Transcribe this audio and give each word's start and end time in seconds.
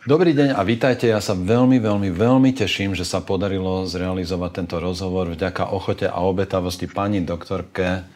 Dobrý 0.00 0.32
deň 0.32 0.56
a 0.56 0.64
vítajte. 0.64 1.12
Ja 1.12 1.20
sa 1.20 1.36
veľmi, 1.36 1.76
veľmi, 1.76 2.08
veľmi 2.08 2.56
teším, 2.56 2.96
že 2.96 3.04
sa 3.04 3.20
podarilo 3.20 3.84
zrealizovať 3.84 4.64
tento 4.64 4.80
rozhovor 4.80 5.28
vďaka 5.28 5.76
ochote 5.76 6.08
a 6.08 6.24
obetavosti 6.24 6.88
pani 6.88 7.20
doktorke 7.20 8.08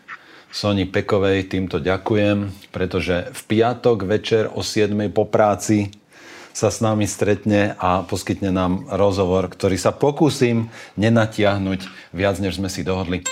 Soni 0.49 0.89
Pekovej. 0.89 1.45
Týmto 1.45 1.85
ďakujem, 1.85 2.73
pretože 2.73 3.29
v 3.29 3.41
piatok 3.45 4.09
večer 4.09 4.49
o 4.57 4.65
7. 4.65 4.97
po 5.12 5.29
práci 5.29 5.93
sa 6.57 6.73
s 6.73 6.81
nami 6.81 7.05
stretne 7.05 7.77
a 7.77 8.01
poskytne 8.01 8.48
nám 8.48 8.89
rozhovor, 8.89 9.53
ktorý 9.53 9.77
sa 9.77 9.93
pokúsim 9.93 10.73
nenatiahnuť 10.96 11.85
viac, 12.16 12.41
než 12.41 12.64
sme 12.64 12.73
si 12.73 12.80
dohodli. 12.80 13.29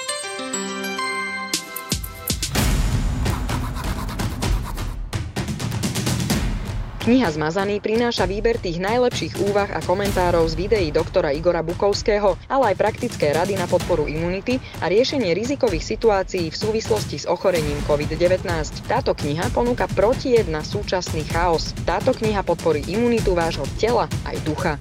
Kniha 7.03 7.35
Zmazaný 7.35 7.83
prináša 7.83 8.31
výber 8.31 8.63
tých 8.63 8.79
najlepších 8.79 9.51
úvah 9.51 9.67
a 9.75 9.83
komentárov 9.83 10.47
z 10.47 10.55
videí 10.55 10.89
doktora 10.95 11.35
Igora 11.35 11.59
Bukovského, 11.59 12.39
ale 12.47 12.71
aj 12.71 12.79
praktické 12.79 13.35
rady 13.35 13.59
na 13.59 13.67
podporu 13.67 14.07
imunity 14.07 14.63
a 14.79 14.87
riešenie 14.87 15.35
rizikových 15.35 15.83
situácií 15.83 16.55
v 16.55 16.55
súvislosti 16.55 17.19
s 17.19 17.27
ochorením 17.27 17.75
COVID-19. 17.91 18.47
Táto 18.87 19.19
kniha 19.19 19.51
ponúka 19.51 19.91
protijed 19.91 20.47
na 20.47 20.63
súčasný 20.63 21.27
chaos. 21.27 21.75
Táto 21.83 22.15
kniha 22.15 22.47
podporí 22.47 22.87
imunitu 22.87 23.35
vášho 23.35 23.67
tela 23.83 24.07
aj 24.23 24.39
ducha. 24.47 24.79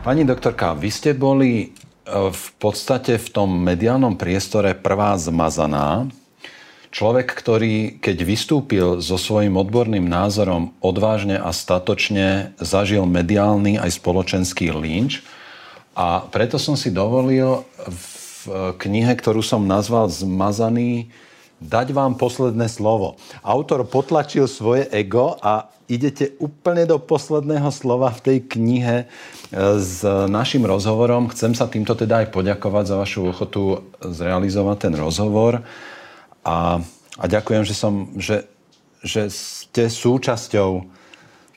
Pani 0.00 0.24
doktorka, 0.24 0.72
vy 0.80 0.88
ste 0.88 1.12
boli 1.12 1.52
e, 1.60 1.66
v 2.32 2.46
podstate 2.56 3.20
v 3.20 3.28
tom 3.28 3.52
mediálnom 3.52 4.16
priestore 4.16 4.72
prvá 4.72 5.12
zmazaná, 5.20 6.08
Človek, 6.90 7.30
ktorý 7.30 8.02
keď 8.02 8.16
vystúpil 8.26 8.98
so 8.98 9.14
svojím 9.14 9.54
odborným 9.54 10.10
názorom 10.10 10.74
odvážne 10.82 11.38
a 11.38 11.54
statočne 11.54 12.50
zažil 12.58 13.06
mediálny 13.06 13.78
aj 13.78 13.94
spoločenský 13.94 14.74
lynč 14.74 15.22
a 15.94 16.26
preto 16.26 16.58
som 16.58 16.74
si 16.74 16.90
dovolil 16.90 17.62
v 17.86 18.74
knihe, 18.80 19.12
ktorú 19.14 19.44
som 19.44 19.68
nazval 19.68 20.10
Zmazaný, 20.10 21.12
dať 21.60 21.92
vám 21.92 22.16
posledné 22.16 22.72
slovo. 22.72 23.20
Autor 23.44 23.84
potlačil 23.84 24.48
svoje 24.48 24.88
ego 24.88 25.36
a 25.44 25.68
idete 25.92 26.32
úplne 26.40 26.88
do 26.88 26.96
posledného 26.96 27.68
slova 27.68 28.08
v 28.16 28.20
tej 28.24 28.38
knihe 28.46 28.96
e, 29.02 29.06
s 29.76 30.00
našim 30.30 30.64
rozhovorom. 30.64 31.28
Chcem 31.34 31.52
sa 31.52 31.68
týmto 31.68 31.92
teda 31.92 32.24
aj 32.24 32.32
poďakovať 32.32 32.84
za 32.86 32.96
vašu 32.96 33.20
ochotu 33.28 33.84
zrealizovať 34.00 34.88
ten 34.88 34.94
rozhovor. 34.96 35.60
A, 36.44 36.80
a 37.20 37.24
ďakujem, 37.28 37.62
že, 37.66 37.74
som, 37.76 38.08
že, 38.16 38.48
že 39.04 39.28
ste 39.28 39.88
súčasťou 39.88 40.70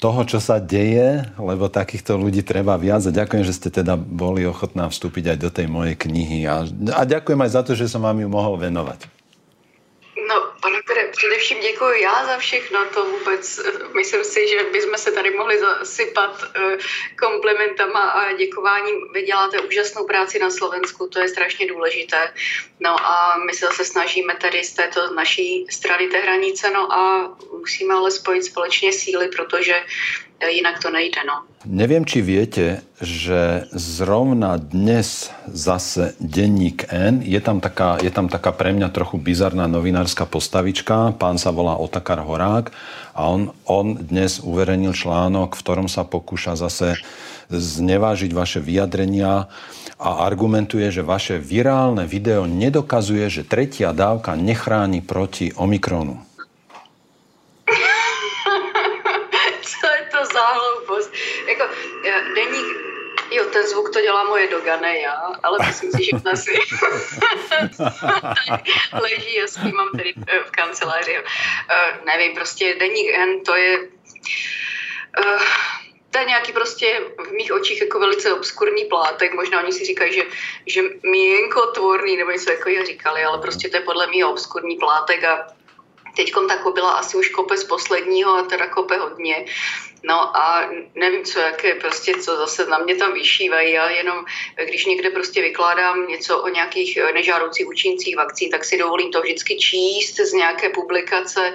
toho, 0.04 0.22
čo 0.28 0.44
sa 0.44 0.60
deje, 0.60 1.24
lebo 1.40 1.72
takýchto 1.72 2.20
ľudí 2.20 2.44
treba 2.44 2.76
viac. 2.76 3.08
A 3.08 3.16
ďakujem, 3.16 3.48
že 3.48 3.56
ste 3.56 3.72
teda 3.72 3.96
boli 3.96 4.44
ochotná 4.44 4.92
vstúpiť 4.92 5.32
aj 5.32 5.38
do 5.40 5.50
tej 5.54 5.68
mojej 5.72 5.96
knihy. 5.96 6.44
A, 6.44 6.68
a 6.92 7.02
ďakujem 7.08 7.40
aj 7.40 7.52
za 7.56 7.62
to, 7.64 7.72
že 7.72 7.88
som 7.88 8.04
vám 8.04 8.20
ju 8.20 8.28
mohol 8.28 8.60
venovať. 8.60 9.13
Pane 10.64 10.82
Pere, 10.82 11.08
především 11.08 11.60
děkuji 11.60 12.02
já 12.02 12.26
za 12.26 12.38
všechno, 12.38 12.86
to 12.94 13.06
vůbec, 13.06 13.60
myslím 13.96 14.24
si, 14.24 14.48
že 14.48 14.64
bychom 14.64 14.98
se 14.98 15.12
tady 15.12 15.32
mohli 15.32 15.60
zasypat 15.60 16.44
eh, 16.56 16.78
komplimentama 17.20 18.02
a 18.02 18.34
děkováním. 18.34 18.96
Vy 19.14 19.22
děláte 19.22 19.60
úžasnou 19.60 20.06
práci 20.06 20.40
na 20.40 20.50
Slovensku, 20.50 21.08
to 21.08 21.20
je 21.20 21.30
strašně 21.30 21.68
důležité. 21.68 22.34
No 22.80 23.08
a 23.08 23.38
my 23.46 23.54
se 23.54 23.66
zase 23.66 23.86
snažíme 23.86 24.36
tady 24.36 24.64
z 24.64 24.74
této 24.74 25.14
naší 25.14 25.66
strany 25.70 26.08
té 26.08 26.20
hranice, 26.20 26.70
no 26.70 26.94
a 26.94 27.36
musíme 27.60 27.94
ale 27.94 28.12
spojit 28.12 28.44
společně 28.44 28.94
síly, 28.94 29.28
protože 29.28 29.84
jinak 30.50 30.80
to 30.84 30.90
nejde. 30.90 31.22
No. 31.24 31.48
Neviem, 31.64 32.04
či 32.04 32.20
viete, 32.20 32.84
že 33.00 33.72
zrovna 33.72 34.60
dnes 34.60 35.32
zase 35.48 36.12
denník 36.20 36.92
N, 36.92 37.24
je 37.24 37.40
tam, 37.40 37.64
taká, 37.64 38.04
je 38.04 38.12
tam 38.12 38.28
taká 38.28 38.52
pre 38.52 38.76
mňa 38.76 38.92
trochu 38.92 39.16
bizarná 39.16 39.68
novinárska 39.72 40.28
postavička, 40.28 41.16
pán 41.16 41.40
sa 41.40 41.56
volá 41.56 41.80
Otakar 41.80 42.20
Horák 42.20 42.76
a 43.16 43.32
on, 43.32 43.56
on 43.64 43.96
dnes 43.96 44.44
uverejnil 44.44 44.92
článok, 44.92 45.56
v 45.56 45.64
ktorom 45.64 45.88
sa 45.88 46.04
pokúša 46.04 46.60
zase 46.60 47.00
znevážiť 47.48 48.32
vaše 48.36 48.60
vyjadrenia 48.60 49.48
a 50.04 50.10
argumentuje, 50.28 50.90
že 50.92 51.06
vaše 51.06 51.40
virálne 51.40 52.04
video 52.04 52.44
nedokazuje, 52.44 53.30
že 53.32 53.48
tretia 53.48 53.96
dávka 53.96 54.36
nechráni 54.36 55.00
proti 55.00 55.56
Omikronu. 55.56 56.33
To 63.94 64.02
dělá 64.02 64.24
moje 64.24 64.48
doga, 64.48 64.78
ne 64.78 65.00
já, 65.00 65.32
ale 65.44 65.58
myslím 65.68 65.92
si, 65.92 66.04
že 66.04 66.12
si 66.36 66.52
leží 69.02 69.42
a 69.42 69.48
spí 69.48 69.72
mám 69.72 69.90
tady 69.90 70.14
eh, 70.28 70.40
v 70.40 70.52
kanceláři. 70.52 71.20
Uh, 71.20 71.26
nevím, 72.06 72.36
prostě 72.36 72.76
deník 72.80 73.14
N, 73.14 73.44
to 73.44 73.56
je 73.56 73.80
uh, 73.80 73.88
to 76.12 76.20
je 76.20 76.26
nějaký 76.26 76.52
prostě 76.52 77.02
v 77.28 77.32
mých 77.32 77.54
očích 77.54 77.82
jako 77.82 78.00
velice 78.00 78.34
obskurní 78.34 78.86
plátek. 78.86 79.34
Možná 79.34 79.64
oni 79.64 79.72
si 79.72 79.86
říkají, 79.86 80.14
že, 80.14 80.24
že 80.66 80.82
mienko 81.04 81.66
tvorný 81.66 82.18
nebo 82.18 82.32
něco 82.32 82.46
takového 82.46 82.86
říkali, 82.86 83.24
ale 83.24 83.38
prostě 83.38 83.70
to 83.70 83.78
je 83.78 83.82
podle 83.82 84.08
mě 84.08 84.26
obskurní 84.26 84.76
plátek 84.76 85.24
a 85.24 85.48
Teď 86.16 86.34
tak 86.48 86.74
byla 86.74 86.92
asi 86.92 87.18
už 87.18 87.30
kope 87.30 87.58
z 87.58 87.64
posledního 87.64 88.36
a 88.36 88.44
teda 88.44 88.68
kope 88.68 88.98
hodně. 88.98 89.46
No 90.06 90.38
a 90.38 90.70
nevím, 90.96 91.24
co 91.24 91.40
jaké, 91.40 91.76
prostě 91.76 92.14
co 92.14 92.38
zase 92.38 92.66
na 92.66 92.78
mě 92.78 92.96
tam 92.96 93.14
vyšívají. 93.14 93.74
Já 93.74 93.90
jenom, 93.90 94.26
když 94.66 94.86
někde 94.86 95.10
prostě 95.10 95.42
vykládám 95.42 96.08
něco 96.08 96.44
o 96.44 96.50
nějakých 96.50 96.98
eh, 96.98 97.14
nežádoucích 97.14 97.68
účincích 97.68 98.18
vakcín, 98.18 98.52
tak 98.52 98.66
si 98.66 98.78
dovolím 98.78 99.12
to 99.12 99.22
vždycky 99.22 99.58
číst 99.58 100.16
z 100.16 100.34
nějaké 100.34 100.70
publikace. 100.70 101.54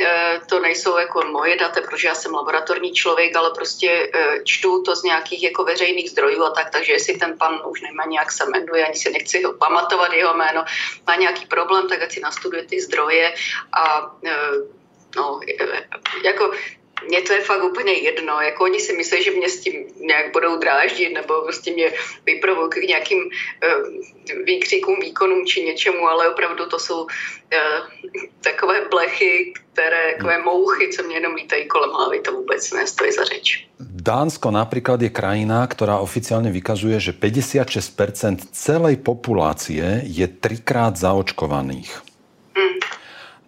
Eh, 0.00 0.40
to 0.48 0.60
nejsou 0.60 0.98
jako 0.98 1.22
moje 1.26 1.56
data, 1.56 1.80
protože 1.80 2.08
já 2.08 2.14
jsem 2.14 2.34
laboratorní 2.34 2.92
člověk, 2.92 3.36
ale 3.36 3.50
prostě 3.54 4.10
eh, 4.14 4.44
čtu 4.44 4.82
to 4.82 4.96
z 4.96 5.02
nějakých 5.02 5.42
jako 5.42 5.64
veřejných 5.64 6.10
zdrojů 6.10 6.44
a 6.44 6.50
tak, 6.50 6.70
takže 6.70 6.92
jestli 6.92 7.16
ten 7.16 7.38
pan 7.38 7.62
už 7.66 7.82
nemá 7.82 8.04
nějak 8.04 8.32
se 8.32 8.44
jmenuje, 8.46 8.86
ani 8.86 8.94
si 8.94 9.10
nechci 9.10 9.42
ho 9.42 9.52
pamatovat 9.52 10.12
jeho 10.12 10.34
jméno, 10.34 10.64
má 11.06 11.16
nějaký 11.16 11.46
problém, 11.46 11.88
tak 11.88 12.02
ať 12.02 12.12
si 12.12 12.20
nastuduje 12.20 12.62
ty 12.62 12.80
zdroje 12.80 13.34
a 13.72 14.12
no, 15.16 15.40
jako 16.24 16.50
mně 17.04 17.20
to 17.22 17.32
je 17.32 17.40
fakt 17.40 17.64
úplně 17.64 17.92
jedno. 17.92 18.40
Jako 18.40 18.64
oni 18.64 18.80
si 18.80 18.92
myslí, 18.92 19.22
že 19.22 19.30
mě 19.30 19.48
s 19.48 19.60
tím 19.60 19.74
nějak 20.00 20.32
budou 20.32 20.56
dráždit 20.56 21.14
nebo 21.14 21.42
prostě 21.42 21.72
mě 21.72 21.92
vyprovokují 22.26 22.86
k 22.86 22.88
nějakým 22.88 23.18
uh, 23.18 24.44
výkřikům, 24.44 25.00
výkonům 25.00 25.46
či 25.46 25.62
něčemu, 25.62 26.08
ale 26.08 26.28
opravdu 26.28 26.66
to 26.66 26.78
jsou 26.78 27.02
uh, 27.02 27.08
takové 28.40 28.88
blechy, 28.90 29.52
které, 29.72 30.12
takové 30.12 30.42
mouchy, 30.42 30.88
co 30.88 31.02
mě 31.02 31.16
jenom 31.16 31.34
lítají 31.34 31.68
kolem 31.68 31.90
hlavy, 31.90 32.20
to 32.20 32.32
vůbec 32.32 32.72
nestojí 32.72 33.12
za 33.12 33.24
řeč. 33.24 33.66
Dánsko 34.06 34.54
napríklad 34.54 35.02
je 35.02 35.10
krajina, 35.12 35.66
ktorá 35.66 36.00
oficiálne 36.00 36.48
vykazuje, 36.48 36.96
že 36.96 37.12
56% 37.12 38.54
celej 38.54 38.96
populácie 39.02 40.00
je 40.06 40.26
trikrát 40.30 40.96
zaočkovaných. 40.96 41.90
Mm. 42.56 42.80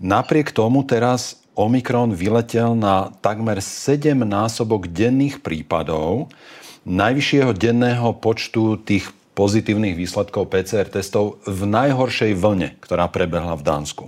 Napriek 0.05 0.53
tomu 0.53 0.85
teraz 0.85 1.41
Omikron 1.59 2.15
vyletel 2.15 2.79
na 2.79 3.11
takmer 3.19 3.59
7 3.59 4.15
násobok 4.15 4.87
denných 4.87 5.43
prípadov, 5.43 6.31
najvyššieho 6.87 7.51
denného 7.51 8.15
počtu 8.15 8.79
tých 8.79 9.11
pozitívnych 9.35 9.99
výsledkov 9.99 10.55
PCR 10.55 10.87
testov 10.87 11.43
v 11.43 11.67
najhoršej 11.67 12.39
vlne, 12.39 12.79
ktorá 12.79 13.11
prebehla 13.11 13.59
v 13.59 13.67
Dánsku. 13.67 14.05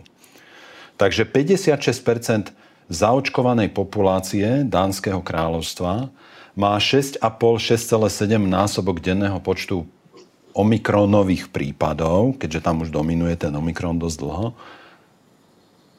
Takže 0.94 1.26
56% 1.26 2.54
zaočkovanej 2.86 3.74
populácie 3.74 4.62
Dánskeho 4.62 5.18
kráľovstva 5.18 6.06
má 6.54 6.72
6,5-6,7 6.78 8.38
násobok 8.46 9.02
denného 9.02 9.42
počtu 9.42 9.90
omikronových 10.54 11.50
prípadov, 11.50 12.38
keďže 12.38 12.62
tam 12.62 12.86
už 12.86 12.94
dominuje 12.94 13.34
ten 13.34 13.50
omikron 13.54 13.98
dosť 13.98 14.18
dlho, 14.22 14.46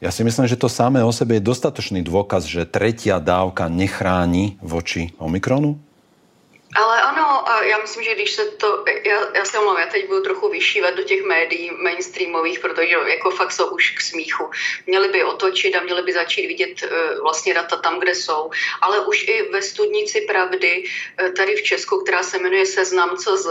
ja 0.02 0.10
si 0.10 0.26
myslím, 0.26 0.50
že 0.50 0.58
to 0.58 0.66
samé 0.66 0.98
o 1.06 1.14
sebe 1.14 1.38
je 1.38 1.46
dostatočný 1.46 2.02
dôkaz, 2.02 2.50
že 2.50 2.66
tretia 2.66 3.22
dávka 3.22 3.70
nechráni 3.70 4.58
voči 4.58 5.14
Omikronu? 5.22 5.78
Ale 6.74 6.94
ano, 7.48 7.62
já 7.62 7.78
myslím, 7.78 8.04
že 8.04 8.14
když 8.14 8.32
se 8.32 8.44
to, 8.44 8.84
já, 9.04 9.36
já 9.36 9.44
se 9.44 9.58
omlouvám, 9.58 9.80
já 9.80 9.86
teď 9.86 10.06
budu 10.06 10.20
trochu 10.20 10.48
vyšívat 10.48 10.94
do 10.94 11.02
těch 11.02 11.22
médií 11.22 11.70
mainstreamových, 11.70 12.60
protože 12.60 12.96
jako 13.06 13.30
fakt 13.30 13.52
jsou 13.52 13.66
už 13.66 13.90
k 13.90 14.00
smíchu. 14.00 14.50
Měli 14.86 15.08
by 15.08 15.24
otočit 15.24 15.74
a 15.74 15.82
měli 15.82 16.02
by 16.02 16.12
začít 16.12 16.46
vidět 16.46 16.82
uh, 16.82 17.22
vlastně 17.22 17.54
data 17.54 17.76
tam, 17.76 18.00
kde 18.00 18.14
jsou. 18.14 18.50
Ale 18.80 19.06
už 19.06 19.28
i 19.28 19.48
ve 19.52 19.62
studnici 19.62 20.20
pravdy, 20.20 20.84
uh, 21.22 21.34
tady 21.34 21.56
v 21.56 21.62
Česku, 21.62 22.00
která 22.00 22.22
se 22.22 22.38
jmenuje 22.38 22.66
Seznam 22.66 23.16
CZ, 23.16 23.46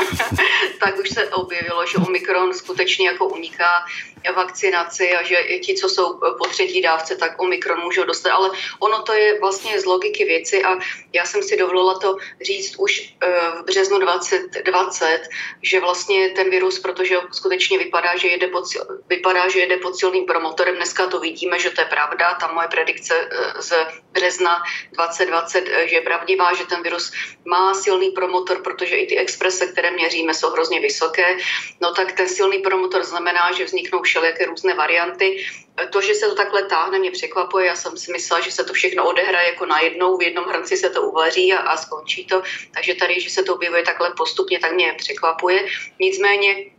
tak 0.80 0.98
už 0.98 1.08
se 1.10 1.28
objevilo, 1.28 1.86
že 1.86 1.98
Omikron 1.98 2.54
skutečně 2.54 3.06
jako 3.06 3.26
uniká 3.26 3.84
vakcinaci 4.32 5.12
a 5.12 5.22
že 5.22 5.36
ti, 5.58 5.74
co 5.74 5.88
jsou 5.88 6.18
po 6.18 6.46
třetí 6.48 6.82
dávce, 6.82 7.16
tak 7.16 7.42
Omikron 7.42 7.80
můžou 7.80 8.04
dostat. 8.04 8.30
Ale 8.30 8.50
ono 8.80 9.02
to 9.02 9.12
je 9.12 9.40
vlastně 9.40 9.80
z 9.80 9.84
logiky 9.84 10.24
věci 10.24 10.62
a 10.62 10.78
já 11.12 11.24
jsem 11.24 11.42
si 11.42 11.56
dovolila 11.56 11.98
to 11.98 12.16
říct 12.40 12.74
už 12.78 13.05
v 13.60 13.64
březnu 13.64 13.98
2020, 13.98 15.20
že 15.62 15.80
vlastně 15.80 16.30
ten 16.30 16.50
virus, 16.50 16.78
protože 16.78 17.16
skutečně 17.32 17.78
vypadá, 17.78 18.16
že 18.16 18.28
jede 18.28 18.46
pod, 18.46 18.64
vypadá, 19.08 19.48
že 19.48 19.58
jede 19.58 19.76
pod 19.76 19.96
silným 19.96 20.26
promotorem, 20.26 20.76
dneska 20.76 21.06
to 21.06 21.20
vidíme, 21.20 21.58
že 21.58 21.70
to 21.70 21.80
je 21.80 21.86
pravda, 21.86 22.34
ta 22.34 22.52
moje 22.52 22.68
predikce 22.68 23.28
z 23.58 23.72
března 24.12 24.62
2020, 24.92 25.64
že 25.66 25.96
je 25.96 26.00
pravdivá, 26.00 26.54
že 26.54 26.66
ten 26.66 26.82
virus 26.82 27.12
má 27.44 27.74
silný 27.74 28.10
promotor, 28.10 28.62
protože 28.62 28.96
i 28.96 29.06
ty 29.06 29.18
exprese, 29.18 29.66
které 29.66 29.90
měříme, 29.90 30.34
jsou 30.34 30.50
hrozně 30.50 30.80
vysoké, 30.80 31.36
no 31.80 31.94
tak 31.94 32.12
ten 32.12 32.28
silný 32.28 32.58
promotor 32.58 33.04
znamená, 33.04 33.52
že 33.52 33.64
vzniknou 33.64 34.02
všelijaké 34.02 34.46
různé 34.46 34.74
varianty. 34.74 35.46
To, 35.90 36.00
že 36.00 36.14
se 36.14 36.26
to 36.26 36.34
takhle 36.34 36.62
táhne, 36.62 36.98
mě 36.98 37.10
překvapuje. 37.10 37.66
Já 37.66 37.76
jsem 37.76 37.96
si 37.96 38.12
myslela, 38.12 38.40
že 38.40 38.52
se 38.52 38.64
to 38.64 38.72
všechno 38.72 39.08
odehraje 39.08 39.48
jako 39.48 39.66
najednou, 39.66 40.16
v 40.16 40.22
jednom 40.22 40.44
hrnci 40.44 40.76
se 40.76 40.90
to 40.90 41.02
uvaří 41.02 41.52
a, 41.52 41.58
a 41.58 41.76
skončí 41.76 42.26
to. 42.26 42.42
Takže 42.74 42.94
tady, 42.96 43.20
že 43.20 43.30
se 43.30 43.42
to 43.42 43.54
objevuje 43.54 43.82
takhle 43.82 44.12
postupně, 44.16 44.58
tak 44.58 44.72
mě 44.72 44.94
překvapuje. 44.98 45.66
Nicméně 46.00 46.76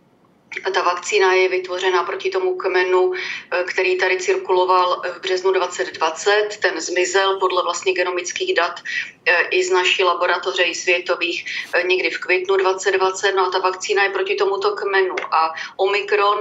ta 0.74 0.82
vakcína 0.82 1.34
je 1.34 1.50
vytvořena 1.50 2.04
proti 2.04 2.30
tomu 2.30 2.56
kmenu, 2.56 3.12
eh, 3.14 3.64
který 3.64 3.98
tady 3.98 4.20
cirkuloval 4.20 5.02
v 5.14 5.22
březnu 5.22 5.52
2020. 5.52 6.58
Ten 6.62 6.82
zmizel 6.82 7.40
podle 7.40 7.64
vlastně 7.64 7.94
genomických 7.94 8.56
dat 8.56 8.80
eh, 9.26 9.42
i 9.52 9.64
z 9.64 9.72
naší 9.72 10.04
laboratoře, 10.04 10.64
i 10.64 10.76
světových, 10.76 11.46
eh, 11.74 11.84
někdy 11.84 12.10
v 12.10 12.20
květnu 12.20 12.56
2020. 12.56 13.32
No 13.32 13.48
a 13.48 13.50
ta 13.52 13.60
vakcína 13.60 14.04
je 14.04 14.10
proti 14.10 14.36
tomuto 14.36 14.72
kmenu. 14.72 15.16
A 15.32 15.54
Omikron, 15.78 16.40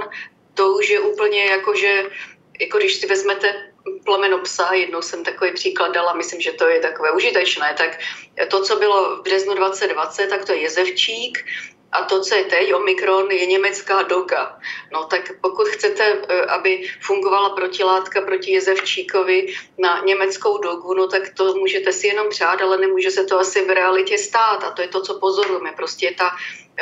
to 0.53 0.73
už 0.73 0.89
je 0.89 0.99
úplně 0.99 1.45
jako, 1.45 1.75
že 1.75 2.03
jako 2.59 2.77
když 2.77 2.95
si 2.95 3.07
vezmete 3.07 3.73
plemeno 4.05 4.39
psa, 4.39 4.73
jednou 4.73 5.01
jsem 5.01 5.23
takový 5.23 5.51
příklad 5.51 5.91
dala, 5.91 6.13
myslím, 6.13 6.41
že 6.41 6.51
to 6.51 6.67
je 6.67 6.79
takové 6.79 7.11
užitečné, 7.11 7.75
tak 7.77 7.99
to, 8.49 8.61
co 8.61 8.75
bylo 8.75 9.15
v 9.15 9.21
březnu 9.21 9.53
2020, 9.53 10.27
tak 10.27 10.45
to 10.45 10.51
je 10.51 10.61
jezevčík, 10.61 11.45
a 11.91 12.03
to, 12.03 12.21
co 12.21 12.35
je 12.35 12.43
teď, 12.43 12.73
Omikron, 12.73 13.31
je 13.31 13.45
německá 13.45 14.01
doga. 14.01 14.59
No 14.93 15.03
tak 15.03 15.31
pokud 15.41 15.67
chcete, 15.67 16.21
eh, 16.29 16.41
aby 16.41 16.89
fungovala 17.01 17.49
protilátka 17.49 18.21
proti 18.21 18.51
jezevčíkovi 18.51 19.53
na 19.77 20.03
německou 20.05 20.57
dogu, 20.57 20.93
no 20.93 21.07
tak 21.07 21.33
to 21.33 21.55
můžete 21.55 21.93
si 21.93 22.07
jenom 22.07 22.29
přát, 22.29 22.61
ale 22.61 22.77
nemůže 22.77 23.11
se 23.11 23.23
to 23.23 23.39
asi 23.39 23.65
v 23.65 23.69
realitě 23.69 24.17
stát. 24.17 24.63
A 24.63 24.71
to 24.71 24.81
je 24.81 24.87
to, 24.87 25.01
co 25.01 25.19
pozorujeme. 25.19 25.71
Prostě 25.71 26.15
ta 26.17 26.35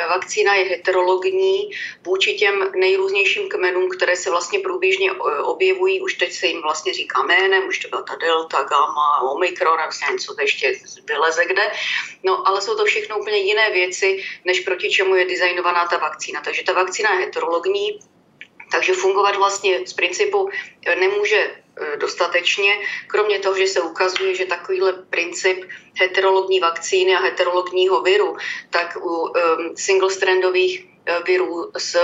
vakcína 0.04 0.54
je 0.54 0.64
heterologní 0.64 1.70
vůči 2.04 2.34
těm 2.34 2.72
nejrůznějším 2.74 3.48
kmenům, 3.48 3.90
které 3.90 4.16
se 4.16 4.30
vlastně 4.30 4.58
průběžně 4.58 5.10
eh, 5.10 5.40
objevují. 5.40 6.00
Už 6.00 6.14
teď 6.14 6.32
se 6.32 6.46
jim 6.46 6.62
vlastně 6.62 6.92
říká 6.94 7.22
jménem, 7.22 7.68
už 7.68 7.78
to 7.78 7.88
byla 7.88 8.02
ta 8.02 8.14
delta, 8.14 8.62
gamma, 8.62 9.20
omikron, 9.32 9.80
a 9.80 10.12
něco 10.12 10.34
to 10.34 10.40
ještě 10.40 10.72
vyleze 11.04 11.44
kde. 11.44 11.72
No, 12.22 12.48
ale 12.48 12.62
jsou 12.62 12.76
to 12.76 12.84
všechno 12.84 13.18
úplně 13.18 13.36
jiné 13.36 13.70
věci, 13.70 14.24
než 14.44 14.60
proti 14.60 14.90
čemu 14.90 15.14
je 15.14 15.24
designovaná 15.24 15.86
ta 15.86 15.98
vakcína. 15.98 16.40
Takže 16.44 16.62
ta 16.62 16.72
vakcína 16.72 17.12
je 17.12 17.20
heterologní, 17.20 17.98
takže 18.70 18.92
fungovat 18.92 19.36
vlastně 19.36 19.80
z 19.86 19.92
principu 19.92 20.50
nemůže 21.00 21.50
Eh, 21.80 21.96
dostatečně. 21.96 22.78
Kromě 23.06 23.38
toho, 23.38 23.56
že 23.56 23.66
se 23.66 23.80
ukazuje, 23.80 24.34
že 24.34 24.46
takovýhle 24.46 24.92
princip 24.92 25.64
heterologní 26.00 26.60
vakcíny 26.60 27.16
a 27.16 27.20
heterologního 27.20 28.02
viru, 28.02 28.36
tak 28.70 28.96
u 28.96 29.16
um, 29.16 29.32
single-strandových 29.76 30.88
eh, 31.06 31.22
virů 31.26 31.70
s 31.78 31.96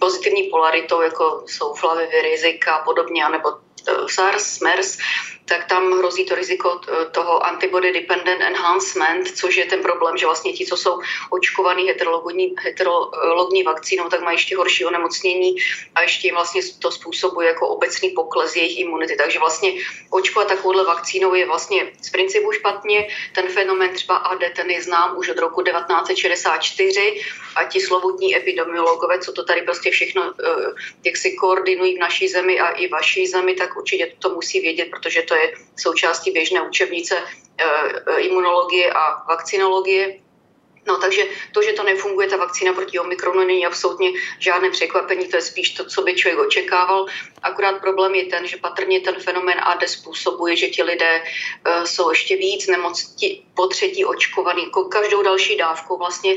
pozitivní 0.00 0.42
polaritou, 0.42 1.00
jako 1.00 1.44
jsou 1.46 1.74
flaviviry, 1.74 2.38
Zika 2.38 2.74
a 2.74 2.84
podobně, 2.84 3.28
nebo 3.28 3.48
SARS, 4.06 4.60
MERS, 4.60 4.98
tak 5.44 5.68
tam 5.68 5.92
hrozí 5.98 6.24
to 6.24 6.34
riziko 6.34 6.80
toho 7.10 7.46
antibody 7.46 7.92
dependent 7.92 8.40
enhancement, 8.40 9.28
což 9.36 9.56
je 9.56 9.64
ten 9.64 9.82
problém, 9.82 10.16
že 10.16 10.26
vlastně 10.26 10.52
ti, 10.52 10.66
co 10.66 10.76
jsou 10.76 11.00
očkovaný 11.30 11.88
heterologní, 11.88 12.54
heterologní 12.58 13.62
vakcínou, 13.62 14.08
tak 14.08 14.22
mají 14.22 14.34
ještě 14.34 14.56
horší 14.56 14.84
onemocnění 14.84 15.56
a 15.94 16.02
ještě 16.02 16.28
jim 16.28 16.34
vlastně 16.34 16.62
to 16.78 16.90
způsobuje 16.90 17.48
jako 17.48 17.68
obecný 17.68 18.10
pokles 18.10 18.56
jejich 18.56 18.78
imunity. 18.78 19.16
Takže 19.16 19.38
vlastně 19.38 19.72
očkovat 20.10 20.48
takovouhle 20.48 20.84
vakcínou 20.84 21.34
je 21.34 21.46
vlastně 21.46 21.92
z 22.00 22.10
principu 22.10 22.52
špatně. 22.52 23.08
Ten 23.34 23.48
fenomén 23.48 23.94
třeba 23.94 24.16
AD, 24.16 24.40
ten 24.56 24.70
je 24.70 24.82
znám 24.82 25.18
už 25.18 25.28
od 25.28 25.38
roku 25.38 25.62
1964 25.62 27.20
a 27.56 27.64
ti 27.64 27.80
slovutní 27.80 28.36
epidemiologové, 28.36 29.18
co 29.18 29.32
to 29.32 29.44
tady 29.44 29.62
prostě 29.62 29.90
všechno 29.90 30.32
eh, 30.32 30.72
jak 31.04 31.16
si 31.16 31.32
koordinují 31.32 31.96
v 31.96 32.00
naší 32.00 32.28
zemi 32.28 32.60
a 32.60 32.68
i 32.70 32.88
vaší 32.88 33.26
zemi, 33.26 33.54
tak 33.62 33.76
určitě 33.76 34.12
to 34.18 34.34
musí 34.34 34.60
vědět, 34.60 34.90
protože 34.90 35.22
to 35.22 35.34
je 35.34 35.54
součástí 35.78 36.30
běžné 36.30 36.62
učebnice 36.68 37.14
eh, 37.16 37.64
eh, 38.06 38.20
imunologie 38.20 38.92
a 38.92 39.22
vakcinologie. 39.28 40.18
No 40.86 40.98
takže 40.98 41.22
to, 41.54 41.62
že 41.62 41.72
to 41.72 41.82
nefunguje, 41.82 42.26
ta 42.28 42.36
vakcína 42.36 42.72
proti 42.72 42.98
Omikronu 42.98 43.46
není 43.46 43.66
absolutně 43.66 44.10
žádné 44.38 44.70
překvapení, 44.70 45.28
to 45.28 45.36
je 45.36 45.42
spíš 45.42 45.70
to, 45.70 45.84
co 45.84 46.02
by 46.02 46.14
člověk 46.14 46.38
očekával. 46.38 47.06
Akorát 47.42 47.78
problém 47.78 48.14
je 48.14 48.24
ten, 48.26 48.46
že 48.46 48.56
patrně 48.56 49.00
ten 49.00 49.14
fenomén 49.14 49.62
AD 49.62 49.86
způsobuje, 49.86 50.56
že 50.56 50.74
ti 50.74 50.82
lidé 50.82 51.22
uh, 51.22 51.84
jsou 51.84 52.10
ještě 52.10 52.36
víc 52.36 52.66
nemocní 52.66 53.46
po 53.54 53.66
třetí 53.66 54.04
očkovaný. 54.04 54.70
Každou 54.90 55.22
další 55.22 55.56
dávkou 55.56 55.98
vlastně 55.98 56.36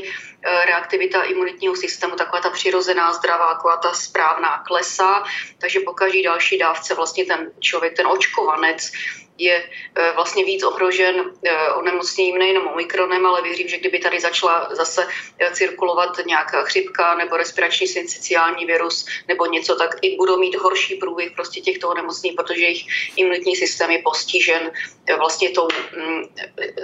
reaktivita 0.66 1.22
imunitního 1.22 1.76
systému, 1.76 2.16
taková 2.16 2.40
ta 2.42 2.50
přirozená, 2.50 3.12
zdravá, 3.12 3.54
taková 3.54 3.76
ta 3.76 3.92
správná 3.92 4.62
klesá, 4.66 5.24
takže 5.58 5.80
po 5.80 5.92
každý 5.92 6.22
další 6.22 6.58
dávce 6.58 6.94
vlastně 6.94 7.24
ten 7.24 7.52
člověk, 7.60 7.96
ten 7.96 8.06
očkovanec, 8.06 8.90
je 9.38 9.70
e, 9.94 10.12
vlastně 10.12 10.44
víc 10.44 10.62
ohrožen 10.62 11.14
e, 11.44 11.72
onemocněním 11.72 12.38
nejenom 12.38 12.66
omikronem, 12.66 13.26
ale 13.26 13.42
věřím, 13.42 13.68
že 13.68 13.78
kdyby 13.78 13.98
tady 13.98 14.20
začala 14.20 14.68
zase 14.70 15.08
e, 15.38 15.50
cirkulovat 15.50 16.26
nějaká 16.26 16.62
chřipka 16.62 17.14
nebo 17.14 17.36
respirační 17.36 17.86
syncytiální 17.86 18.64
virus 18.66 19.06
nebo 19.28 19.46
něco, 19.46 19.76
tak 19.76 19.90
i 20.02 20.16
budou 20.16 20.36
mít 20.36 20.56
horší 20.56 20.94
průběh 20.94 21.30
prostě 21.30 21.60
těchto 21.60 21.88
onemocnění, 21.88 22.36
protože 22.36 22.62
jejich 22.62 22.86
imunitní 23.16 23.56
systém 23.56 23.90
je 23.90 24.02
postižen 24.02 24.72
vlastně 25.18 25.50
tou 25.50 25.68
mm, 25.96 26.22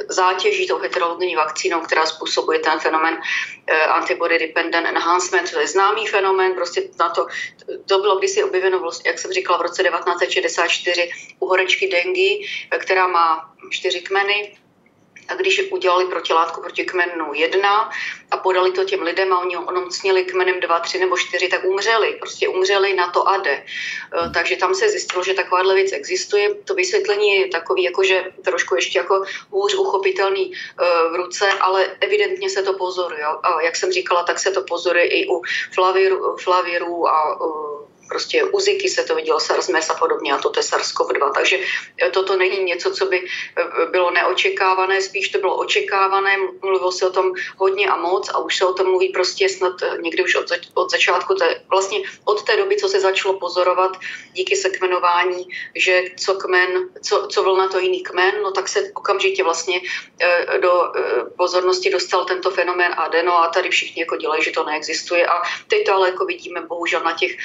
zátěží, 0.08 0.67
tou 0.67 0.79
heterologní 0.79 1.37
vakcínou, 1.37 1.81
která 1.81 2.06
způsobuje 2.06 2.58
ten 2.58 2.81
fenomen 2.81 3.20
antibody 3.89 4.39
dependent 4.39 4.87
enhancement, 4.87 5.51
to 5.51 5.61
je 5.61 5.67
známý 5.67 6.07
fenomen, 6.07 6.55
prostě 6.55 6.83
na 6.99 7.09
to, 7.09 7.27
to 7.87 7.99
bylo 7.99 8.19
kdysi 8.19 8.45
objeveno, 8.45 8.91
jak 9.07 9.19
jsem 9.19 9.33
říkala, 9.33 9.59
v 9.59 9.63
roce 9.63 9.83
1964 9.83 11.11
u 11.39 11.47
horečky 11.47 11.89
dengy, 11.89 12.47
která 12.79 13.07
má 13.07 13.55
čtyři 13.71 14.01
kmeny, 14.01 14.57
a 15.29 15.35
když 15.35 15.73
udělali 15.73 16.05
protilátku 16.05 16.61
proti 16.61 16.85
kmenu 16.85 17.35
1 17.35 17.91
a 18.31 18.37
podali 18.37 18.73
to 18.73 18.85
těm 18.85 19.03
lidem 19.03 19.32
a 19.32 19.39
oni 19.39 19.56
onemocnili 19.56 20.25
kmenem 20.25 20.61
2, 20.61 20.81
3 20.81 20.99
nebo 20.99 21.17
4, 21.17 21.49
tak 21.49 21.65
umřeli. 21.65 22.17
Prostě 22.19 22.49
umřeli 22.49 22.94
na 22.94 23.11
to 23.11 23.29
AD. 23.29 23.46
E, 23.46 23.65
takže 24.35 24.56
tam 24.56 24.75
se 24.75 24.89
zjistilo, 24.89 25.25
že 25.25 25.35
takováhle 25.35 25.75
věc 25.75 25.93
existuje. 25.93 26.55
To 26.55 26.75
vysvětlení 26.75 27.37
je 27.37 27.49
takový, 27.49 27.82
jakože 27.82 28.25
trošku 28.44 28.75
ještě 28.75 28.99
jako 28.99 29.25
hůř 29.51 29.75
uchopitelný 29.75 30.53
e, 30.53 30.55
v 31.11 31.15
ruce, 31.15 31.53
ale 31.53 31.87
evidentně 32.01 32.51
se 32.51 32.63
to 32.63 32.73
pozoruje. 32.73 33.25
A 33.25 33.61
jak 33.61 33.77
jsem 33.77 33.93
říkala, 33.93 34.23
tak 34.23 34.39
se 34.39 34.51
to 34.51 34.63
pozoruje 34.63 35.06
i 35.06 35.29
u 35.29 35.43
flaviru, 35.75 36.37
flaviru 36.37 37.08
a 37.08 37.39
prostě 38.09 38.44
u 38.44 38.61
Ziky 38.61 38.89
se 38.89 39.05
to 39.05 39.15
vidělo, 39.15 39.41
SARS, 39.41 39.69
MERS 39.69 39.91
a 39.91 39.94
podobně 39.94 40.32
a 40.32 40.39
to 40.39 40.53
je 40.56 40.63
SARS-CoV-2. 40.63 41.32
Takže 41.35 41.59
eh, 42.03 42.11
toto 42.11 42.37
není 42.37 42.65
něco, 42.65 42.91
co 42.91 43.06
by 43.06 43.25
eh, 43.25 43.87
bylo 43.91 44.11
neočekávané, 44.11 45.03
spíš 45.03 45.29
to 45.29 45.39
bylo 45.39 45.56
očekávané, 45.56 46.37
mluvilo 46.63 46.93
se 46.93 47.06
o 47.06 47.13
tom 47.13 47.32
hodně 47.56 47.89
a 47.89 47.97
moc 47.97 48.29
a 48.29 48.39
už 48.39 48.56
se 48.56 48.65
o 48.65 48.73
tom 48.73 48.87
mluví 48.87 49.09
prostě 49.09 49.49
snad 49.49 49.82
eh, 49.82 49.99
někdy 50.01 50.25
už 50.25 50.35
od, 50.35 50.49
zač- 50.49 50.69
od 50.75 50.91
začátku, 50.91 51.35
je 51.43 51.63
vlastně 51.71 51.99
od 52.25 52.43
té 52.43 52.56
doby, 52.56 52.77
co 52.77 52.89
se 52.89 53.01
začalo 53.01 53.39
pozorovat 53.39 53.97
díky 54.32 54.56
sekvenování, 54.56 55.49
že 55.75 56.03
co 56.17 56.35
kmen, 56.35 56.89
co, 57.03 57.27
co 57.27 57.43
vlna 57.43 57.69
to 57.69 57.79
jiný 57.79 58.03
kmen, 58.03 58.35
no 58.43 58.51
tak 58.53 58.69
se 58.69 58.91
okamžitě 58.94 59.44
vlastně 59.44 59.81
do 60.61 60.93
pozornosti 61.37 61.91
dostal 61.91 62.25
tento 62.25 62.51
fenomén 62.51 62.94
adeno 62.97 63.43
a 63.43 63.49
tady 63.49 63.71
všichni 63.71 64.03
jako 64.03 64.17
dělají, 64.17 64.43
že 64.43 64.51
to 64.51 64.65
neexistuje 64.65 65.27
a 65.27 65.43
teď 65.67 65.87
to 65.87 65.94
ale 65.94 66.09
jako 66.09 66.25
vidíme 66.25 66.61
bohužel 66.61 67.01
na 67.01 67.13
těch 67.13 67.37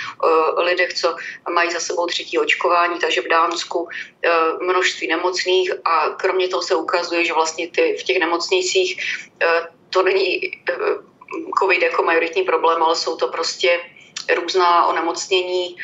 lidech, 0.57 0.93
co 0.93 1.15
mají 1.53 1.71
za 1.71 1.79
sebou 1.79 2.07
třetí 2.07 2.39
očkování, 2.39 2.99
takže 2.99 3.21
v 3.21 3.27
Dánsku 3.27 3.89
eh, 4.23 4.29
množství 4.61 5.07
nemocných 5.07 5.71
a 5.85 6.09
kromě 6.09 6.47
toho 6.47 6.61
se 6.61 6.75
ukazuje, 6.75 7.25
že 7.25 7.33
vlastně 7.33 7.67
ty, 7.67 7.97
v 7.99 8.03
těch 8.03 8.19
nemocnicích 8.19 9.01
eh, 9.41 9.67
to 9.89 10.03
není 10.03 10.45
eh, 10.69 10.73
covid 11.59 11.81
jako 11.81 12.03
majoritní 12.03 12.43
problém, 12.43 12.83
ale 12.83 12.95
jsou 12.95 13.15
to 13.15 13.27
prostě 13.27 13.79
různá 14.35 14.85
onemocnění, 14.85 15.77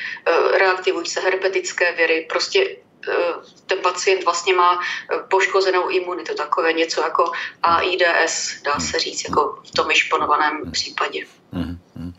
reaktivují 0.53 1.05
se 1.05 1.19
herpetické 1.19 1.91
viry, 1.91 2.25
prostě 2.29 2.77
ten 3.67 3.79
pacient 3.79 4.23
vlastně 4.23 4.53
má 4.53 4.79
poškozenou 5.29 5.89
imunitu, 5.89 6.35
takové 6.35 6.73
něco 6.73 7.01
jako 7.01 7.31
AIDS, 7.61 8.61
dá 8.61 8.79
se 8.79 8.99
říct, 8.99 9.23
jako 9.23 9.59
v 9.67 9.71
tom 9.71 9.87
vyšponovaném 9.87 10.71
případě. 10.71 11.25
Mm-hmm. 11.53 12.13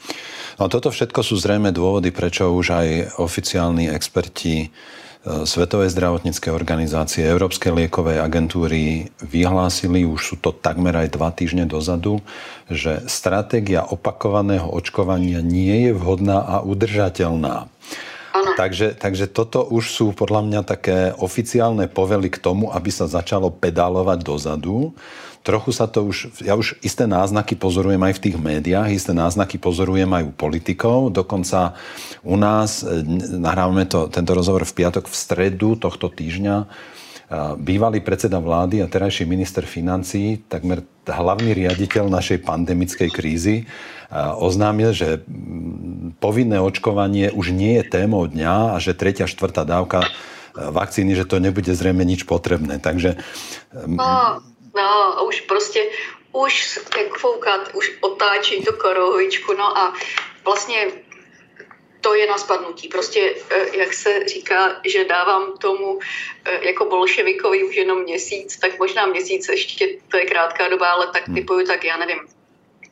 No 0.58 0.70
toto 0.70 0.94
všetko 0.94 1.20
sú 1.26 1.34
zrejme 1.38 1.74
dôvody, 1.74 2.14
prečo 2.14 2.50
už 2.54 2.66
aj 2.70 2.88
oficiálni 3.18 3.90
experti 3.90 4.70
E, 5.24 5.48
Svetovej 5.48 5.88
zdravotníckej 5.88 6.52
organizácie, 6.52 7.24
Európskej 7.24 7.72
liekovej 7.72 8.20
agentúry 8.20 9.08
vyhlásili, 9.24 10.04
už 10.04 10.20
sú 10.20 10.36
to 10.36 10.52
takmer 10.52 10.92
aj 10.92 11.16
dva 11.16 11.32
týždne 11.32 11.64
dozadu, 11.64 12.20
že 12.68 13.00
stratégia 13.08 13.88
opakovaného 13.88 14.68
očkovania 14.68 15.40
nie 15.40 15.88
je 15.88 15.92
vhodná 15.96 16.44
a 16.44 16.60
udržateľná. 16.60 17.72
Takže, 18.60 18.92
takže 19.00 19.24
toto 19.32 19.64
už 19.64 19.88
sú 19.88 20.06
podľa 20.12 20.44
mňa 20.44 20.60
také 20.68 21.16
oficiálne 21.16 21.88
povely 21.88 22.28
k 22.28 22.42
tomu, 22.44 22.68
aby 22.68 22.92
sa 22.92 23.08
začalo 23.08 23.48
pedálovať 23.48 24.20
dozadu 24.20 24.92
trochu 25.44 25.76
sa 25.76 25.84
to 25.84 26.08
už, 26.08 26.40
ja 26.40 26.56
už 26.56 26.80
isté 26.80 27.04
náznaky 27.04 27.52
pozorujem 27.54 28.00
aj 28.00 28.16
v 28.16 28.22
tých 28.24 28.36
médiách, 28.40 28.96
isté 28.96 29.12
náznaky 29.12 29.60
pozorujem 29.60 30.08
aj 30.08 30.24
u 30.24 30.32
politikov, 30.32 31.12
dokonca 31.12 31.76
u 32.24 32.34
nás, 32.40 32.80
e, 32.80 33.04
nahrávame 33.36 33.84
to, 33.84 34.08
tento 34.08 34.32
rozhovor 34.32 34.64
v 34.64 34.72
piatok, 34.72 35.04
v 35.04 35.14
stredu 35.14 35.76
tohto 35.76 36.08
týždňa, 36.08 36.56
e, 36.64 36.66
bývalý 37.60 38.00
predseda 38.00 38.40
vlády 38.40 38.80
a 38.80 38.88
terajší 38.88 39.28
minister 39.28 39.68
financí, 39.68 40.40
takmer 40.48 40.80
hlavný 41.04 41.52
riaditeľ 41.52 42.08
našej 42.08 42.40
pandemickej 42.40 43.12
krízy, 43.12 43.56
e, 43.60 43.64
oznámil, 44.40 44.96
že 44.96 45.20
povinné 46.24 46.56
očkovanie 46.56 47.28
už 47.36 47.52
nie 47.52 47.76
je 47.84 47.84
témou 47.84 48.24
dňa 48.24 48.72
a 48.72 48.76
že 48.80 48.96
tretia, 48.96 49.28
štvrtá 49.28 49.68
dávka 49.68 50.08
vakcíny, 50.54 51.18
že 51.18 51.28
to 51.28 51.42
nebude 51.42 51.68
zrejme 51.68 52.06
nič 52.06 52.24
potrebné. 52.24 52.78
Takže... 52.78 53.18
No 53.90 54.53
No 54.74 54.82
a 54.82 55.22
už 55.22 55.40
prostě, 55.40 55.90
už 56.32 56.78
jak 56.98 57.18
foukat, 57.18 57.74
už 57.74 57.92
otáčí 58.00 58.64
tu 58.64 58.72
korovičku, 58.72 59.52
no 59.52 59.78
a 59.78 59.94
vlastně 60.44 60.92
to 62.04 62.14
je 62.14 62.26
na 62.26 62.38
spadnutí. 62.38 62.88
Prostě, 62.88 63.34
eh, 63.50 63.76
jak 63.76 63.92
se 63.92 64.28
říká, 64.28 64.80
že 64.84 65.04
dávám 65.04 65.56
tomu 65.58 65.98
eh, 66.44 66.68
jako 66.68 66.84
bolševikovi 66.84 67.64
už 67.64 67.76
jenom 67.76 68.02
měsíc, 68.02 68.56
tak 68.56 68.78
možná 68.78 69.06
měsíc 69.06 69.48
ještě, 69.48 69.88
to 70.08 70.16
je 70.16 70.26
krátká 70.26 70.68
doba, 70.68 70.88
ale 70.88 71.06
tak 71.06 71.26
hmm. 71.26 71.34
typuju, 71.34 71.66
tak 71.66 71.84
já 71.84 71.96
nevím, 71.96 72.18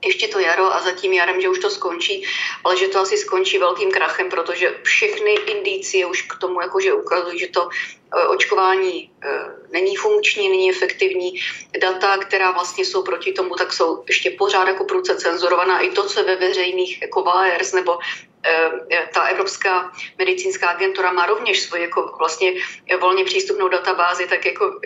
ještě 0.05 0.29
to 0.29 0.39
jaro 0.39 0.75
a 0.75 0.81
za 0.81 0.93
tím 0.93 1.13
jarem, 1.13 1.41
že 1.41 1.49
už 1.49 1.59
to 1.59 1.71
skončí, 1.71 2.25
ale 2.65 2.77
že 2.77 2.89
to 2.89 2.99
asi 2.99 3.17
skončí 3.19 3.59
velkým 3.59 3.91
krachem, 3.91 4.29
protože 4.29 4.75
všechny 4.83 5.33
indicie 5.35 6.07
už 6.07 6.23
k 6.23 6.39
tomu 6.41 6.61
jakože 6.61 6.93
ukazují, 6.93 7.39
že 7.39 7.49
to 7.49 7.69
očkování 8.13 9.11
eh, 9.25 9.29
není 9.71 9.97
funkční, 9.97 10.49
není 10.49 10.71
efektivní. 10.71 11.41
Data, 11.81 12.17
která 12.17 12.51
vlastně 12.51 12.85
jsou 12.85 13.03
proti 13.03 13.33
tomu, 13.33 13.55
tak 13.55 13.73
jsou 13.73 14.05
ještě 14.09 14.31
pořád 14.31 14.69
jako 14.69 14.85
průce 14.85 15.17
cenzurovaná. 15.17 15.81
I 15.81 15.91
to, 15.91 16.05
co 16.05 16.21
je 16.21 16.27
ve 16.27 16.37
veřejných 16.37 17.03
jako 17.03 17.23
VAERS 17.23 17.73
nebo 17.73 17.99
eh, 18.45 19.09
ta 19.15 19.23
Evropská 19.23 19.93
medicínská 20.19 20.69
agentura 20.69 21.13
má 21.13 21.27
rovněž 21.27 21.63
svoji 21.63 21.83
jako 21.83 22.15
vlastně 22.19 22.53
volně 23.01 23.25
přístupnou 23.25 23.69
databázi, 23.69 24.27
tak 24.27 24.47
jako, 24.47 24.81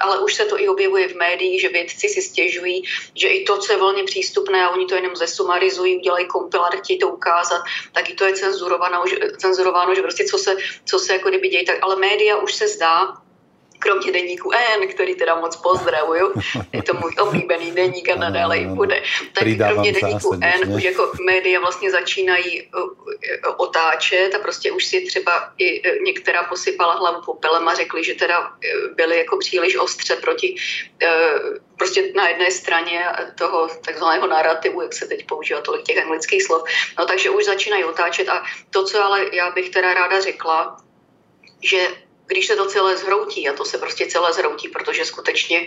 ale 0.00 0.18
už 0.18 0.34
se 0.34 0.44
to 0.44 0.60
i 0.60 0.68
objevuje 0.68 1.08
v 1.08 1.16
médiích, 1.16 1.60
že 1.60 1.68
vědci 1.68 2.08
si 2.08 2.22
stěžují, 2.22 2.82
že 3.14 3.28
i 3.28 3.44
to, 3.44 3.58
co 3.58 3.72
je 3.72 3.78
volně 3.78 4.04
přístupné 4.04 4.64
a 4.64 4.68
oni 4.68 4.86
to 4.86 4.94
jenom 4.94 5.16
zesumarizují, 5.16 5.96
udělají 5.96 6.26
kompilát, 6.26 6.74
chtějí 6.74 6.98
to 6.98 7.08
ukázat, 7.08 7.62
tak 7.92 8.10
i 8.10 8.14
to 8.14 8.24
je 8.24 8.32
cenzurováno, 8.32 9.04
cenzurováno 9.38 9.94
že 9.94 10.02
prostě 10.02 10.24
co 10.24 10.38
se, 10.38 10.56
co 10.84 10.98
se 10.98 11.12
jako 11.12 11.28
kdyby 11.28 11.48
dějí, 11.48 11.64
tak, 11.64 11.78
ale 11.82 11.96
média 11.96 12.17
média 12.18 12.36
už 12.36 12.54
se 12.54 12.68
zdá, 12.68 13.14
kromě 13.78 14.12
deníku 14.12 14.50
N, 14.52 14.88
který 14.88 15.14
teda 15.14 15.34
moc 15.34 15.56
pozdravuju, 15.56 16.32
je 16.72 16.82
to 16.82 16.94
můj 16.94 17.14
oblíbený 17.20 17.70
deník 17.70 18.08
a 18.08 18.14
nadále 18.14 18.58
i 18.58 18.66
bude, 18.66 19.02
tak 19.32 19.44
kromě 19.58 19.92
deníku 19.92 20.38
N 20.42 20.74
už 20.74 20.82
jako 20.82 21.12
média 21.26 21.60
vlastně 21.60 21.90
začínají 21.90 22.62
uh, 22.62 22.82
uh, 22.82 22.90
otáčet 23.56 24.34
a 24.34 24.38
prostě 24.38 24.72
už 24.72 24.86
si 24.86 25.06
třeba 25.06 25.52
i 25.58 25.82
uh, 25.82 26.02
některá 26.02 26.42
posypala 26.42 26.94
hlavu 26.94 27.22
popelem 27.22 27.68
a 27.68 27.74
řekli, 27.74 28.04
že 28.04 28.14
teda 28.14 28.52
byli 28.94 29.18
jako 29.18 29.38
příliš 29.38 29.76
ostře 29.76 30.16
proti 30.16 30.56
prostě 31.76 32.12
na 32.16 32.28
jedné 32.28 32.50
straně 32.50 33.06
toho 33.38 33.68
takzvaného 33.84 34.26
narrativu, 34.26 34.82
jak 34.82 34.94
se 34.94 35.06
teď 35.06 35.26
používá 35.26 35.60
tolik 35.60 35.82
těch 35.82 36.02
anglických 36.02 36.42
slov, 36.42 36.62
no 36.98 37.06
takže 37.06 37.30
už 37.30 37.44
začínají 37.44 37.84
otáčet 37.84 38.28
a 38.28 38.42
to, 38.70 38.84
co 38.84 39.04
ale 39.04 39.36
já 39.36 39.50
bych 39.50 39.70
teda 39.70 39.94
ráda 39.94 40.20
řekla, 40.20 40.76
že 41.62 41.86
když 42.28 42.46
se 42.46 42.56
to 42.56 42.66
celé 42.66 42.96
zhroutí, 42.96 43.48
a 43.48 43.52
to 43.52 43.64
se 43.64 43.78
prostě 43.78 44.06
celé 44.06 44.32
zhroutí, 44.32 44.68
protože 44.68 45.04
skutečně 45.04 45.58
e, 45.58 45.66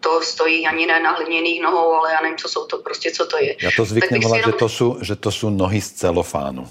to 0.00 0.20
stojí 0.20 0.66
ani 0.66 0.86
ne 0.86 1.00
na 1.00 1.10
hliněných 1.10 1.62
nohou, 1.62 1.94
ale 1.94 2.12
já 2.12 2.20
nevím, 2.20 2.38
co 2.38 2.48
jsou 2.48 2.66
to, 2.66 2.78
prostě 2.78 3.10
co 3.10 3.26
to 3.26 3.38
je. 3.38 3.56
Já 3.62 3.70
to 3.76 3.84
zvyknem 3.84 4.22
jenom... 4.22 4.42
že, 4.46 4.52
to 4.52 4.68
jsou, 4.68 4.98
že 5.02 5.16
to 5.16 5.30
jsou 5.30 5.50
nohy 5.50 5.80
z 5.80 5.92
celofánu. 5.92 6.68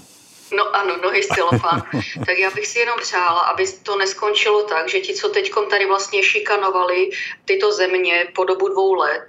No 0.56 0.76
ano, 0.76 0.96
nohy 1.02 1.22
z 1.22 1.26
celofánu. 1.26 1.82
tak 2.26 2.38
já 2.38 2.50
bych 2.50 2.66
si 2.66 2.78
jenom 2.78 2.98
přála, 3.00 3.40
aby 3.40 3.64
to 3.82 3.98
neskončilo 3.98 4.62
tak, 4.62 4.88
že 4.88 5.00
ti, 5.00 5.14
co 5.14 5.28
teď 5.28 5.52
tady 5.70 5.86
vlastně 5.86 6.22
šikanovali 6.22 7.10
tyto 7.44 7.72
země 7.72 8.26
po 8.34 8.44
dobu 8.44 8.68
dvou 8.68 8.94
let, 8.94 9.26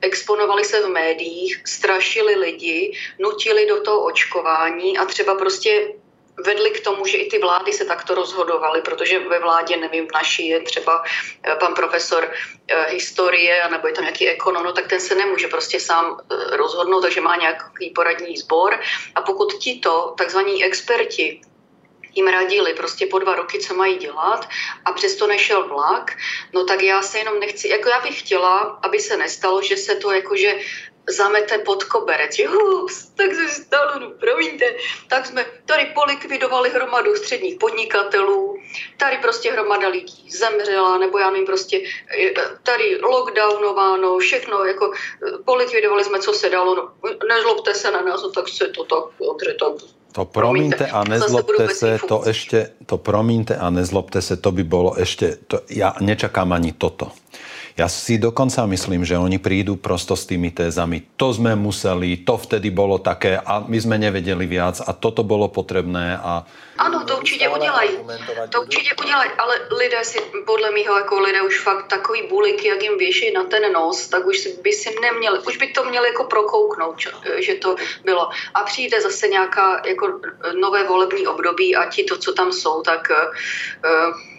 exponovali 0.00 0.64
se 0.64 0.82
v 0.82 0.88
médiích, 0.88 1.62
strašili 1.66 2.34
lidi, 2.34 2.92
nutili 3.18 3.66
do 3.66 3.82
toho 3.82 4.04
očkování 4.04 4.98
a 4.98 5.04
třeba 5.04 5.34
prostě 5.34 5.92
vedly 6.44 6.70
k 6.70 6.84
tomu, 6.84 7.06
že 7.06 7.16
i 7.16 7.30
ty 7.30 7.38
vlády 7.38 7.72
se 7.72 7.84
takto 7.84 8.14
rozhodovaly, 8.14 8.82
protože 8.82 9.18
ve 9.18 9.38
vládě, 9.38 9.76
nevím, 9.76 10.08
naší 10.14 10.48
je 10.48 10.60
třeba 10.60 11.02
eh, 11.42 11.56
pan 11.56 11.74
profesor 11.74 12.30
eh, 12.68 12.86
historie, 12.90 13.68
nebo 13.70 13.88
je 13.88 13.94
tam 13.94 14.04
nějaký 14.04 14.28
ekonom, 14.28 14.64
no, 14.64 14.72
tak 14.72 14.86
ten 14.86 15.00
se 15.00 15.14
nemůže 15.14 15.48
prostě 15.48 15.80
sám 15.80 16.20
eh, 16.20 16.56
rozhodnout, 16.56 17.00
takže 17.00 17.20
má 17.20 17.36
nějaký 17.36 17.90
poradní 17.90 18.36
sbor. 18.36 18.80
A 19.14 19.22
pokud 19.22 19.52
tito 19.52 20.14
takzvaní 20.18 20.64
experti 20.64 21.40
jim 22.14 22.26
radili 22.26 22.74
prostě 22.74 23.06
po 23.06 23.18
dva 23.18 23.34
roky, 23.34 23.58
co 23.58 23.74
mají 23.74 23.96
dělat 23.96 24.48
a 24.84 24.92
přesto 24.92 25.26
nešel 25.26 25.68
vlak, 25.68 26.16
no 26.52 26.64
tak 26.64 26.82
já 26.82 27.02
se 27.02 27.18
jenom 27.18 27.40
nechci, 27.40 27.68
jako 27.68 27.88
já 27.88 28.00
bych 28.00 28.20
chtěla, 28.20 28.78
aby 28.82 29.00
se 29.00 29.16
nestalo, 29.16 29.62
že 29.62 29.76
se 29.76 29.96
to 29.96 30.12
jakože 30.12 30.58
zamete 31.10 31.58
pod 31.58 31.84
koberec, 31.84 32.36
že 32.36 32.48
hups, 32.48 33.06
tak 33.14 33.34
se 33.34 33.48
stalo, 33.62 33.98
no 34.00 34.10
promiňte, 34.10 34.64
tak 35.08 35.26
jsme 35.26 35.44
tady 35.66 35.86
polikvidovali 35.94 36.70
hromadu 36.70 37.16
středních 37.16 37.56
podnikatelů, 37.58 38.58
tady 38.96 39.18
prostě 39.18 39.52
hromada 39.52 39.88
lidí 39.88 40.30
zemřela, 40.30 40.98
nebo 40.98 41.18
já 41.18 41.30
nevím, 41.30 41.46
prostě 41.46 41.80
tady 42.62 42.98
lockdownováno, 43.02 44.18
všechno, 44.18 44.64
jako 44.64 44.92
polikvidovali 45.44 46.04
jsme, 46.04 46.18
co 46.18 46.32
se 46.32 46.50
dalo, 46.50 46.74
no, 46.74 46.88
nezlobte 47.28 47.74
se 47.74 47.90
na 47.90 48.02
nás, 48.02 48.22
no, 48.22 48.30
tak 48.30 48.48
se 48.48 48.68
to 48.68 48.84
tak, 48.84 49.04
tak 49.60 49.96
to 50.16 50.24
promiňte 50.24 50.88
a 50.88 51.04
nezlobte 51.04 51.68
se, 51.76 52.00
to 52.08 52.24
ešte, 52.24 52.72
to 52.88 52.96
promiňte 52.96 53.52
a 53.52 53.68
nezlobte 53.68 54.24
se, 54.24 54.40
to 54.40 54.48
by 54.48 54.64
bolo 54.64 54.96
ešte, 54.96 55.36
to, 55.44 55.60
ja 55.68 55.92
nečakám 56.00 56.56
ani 56.56 56.72
toto. 56.72 57.12
Ja 57.76 57.92
si 57.92 58.16
dokonca 58.16 58.64
myslím, 58.64 59.04
že 59.04 59.20
oni 59.20 59.36
prídu 59.36 59.76
prosto 59.76 60.16
s 60.16 60.24
tými 60.24 60.48
tézami. 60.48 61.12
To 61.20 61.28
sme 61.28 61.52
museli, 61.52 62.24
to 62.24 62.40
vtedy 62.40 62.72
bolo 62.72 62.96
také 62.96 63.36
a 63.36 63.60
my 63.68 63.76
sme 63.76 64.00
nevedeli 64.00 64.48
viac 64.48 64.80
a 64.80 64.96
toto 64.96 65.20
bolo 65.20 65.52
potrebné 65.52 66.16
a 66.16 66.48
ano, 66.78 67.04
to 67.04 67.16
určitě 67.16 67.48
udělají. 67.48 67.90
To 68.48 68.60
určitě 68.60 68.90
udělají, 69.02 69.30
ale 69.38 69.54
lidé 69.78 70.04
si, 70.04 70.20
podle 70.46 70.70
mého, 70.70 70.96
jako 70.98 71.20
lidé 71.20 71.42
už 71.42 71.60
fakt 71.60 71.86
takový 71.86 72.22
buliky, 72.28 72.68
jak 72.68 72.82
jim 72.82 72.98
věší 72.98 73.32
na 73.32 73.44
ten 73.44 73.72
nos, 73.72 74.08
tak 74.08 74.26
už 74.26 74.48
by 74.62 74.72
si 74.72 74.94
neměli, 75.00 75.38
už 75.38 75.56
by 75.56 75.66
to 75.66 75.84
měli 75.84 76.08
jako 76.08 76.24
prokouknout, 76.24 76.96
že 77.38 77.54
to 77.54 77.76
bylo. 78.04 78.28
A 78.54 78.62
přijde 78.64 79.00
zase 79.00 79.28
nějaká 79.28 79.82
jako 79.86 80.20
nové 80.60 80.84
volební 80.84 81.26
období 81.26 81.76
a 81.76 81.90
ti 81.90 82.04
to, 82.04 82.18
co 82.18 82.32
tam 82.32 82.52
jsou, 82.52 82.82
tak 82.82 83.08
uh, 83.10 84.35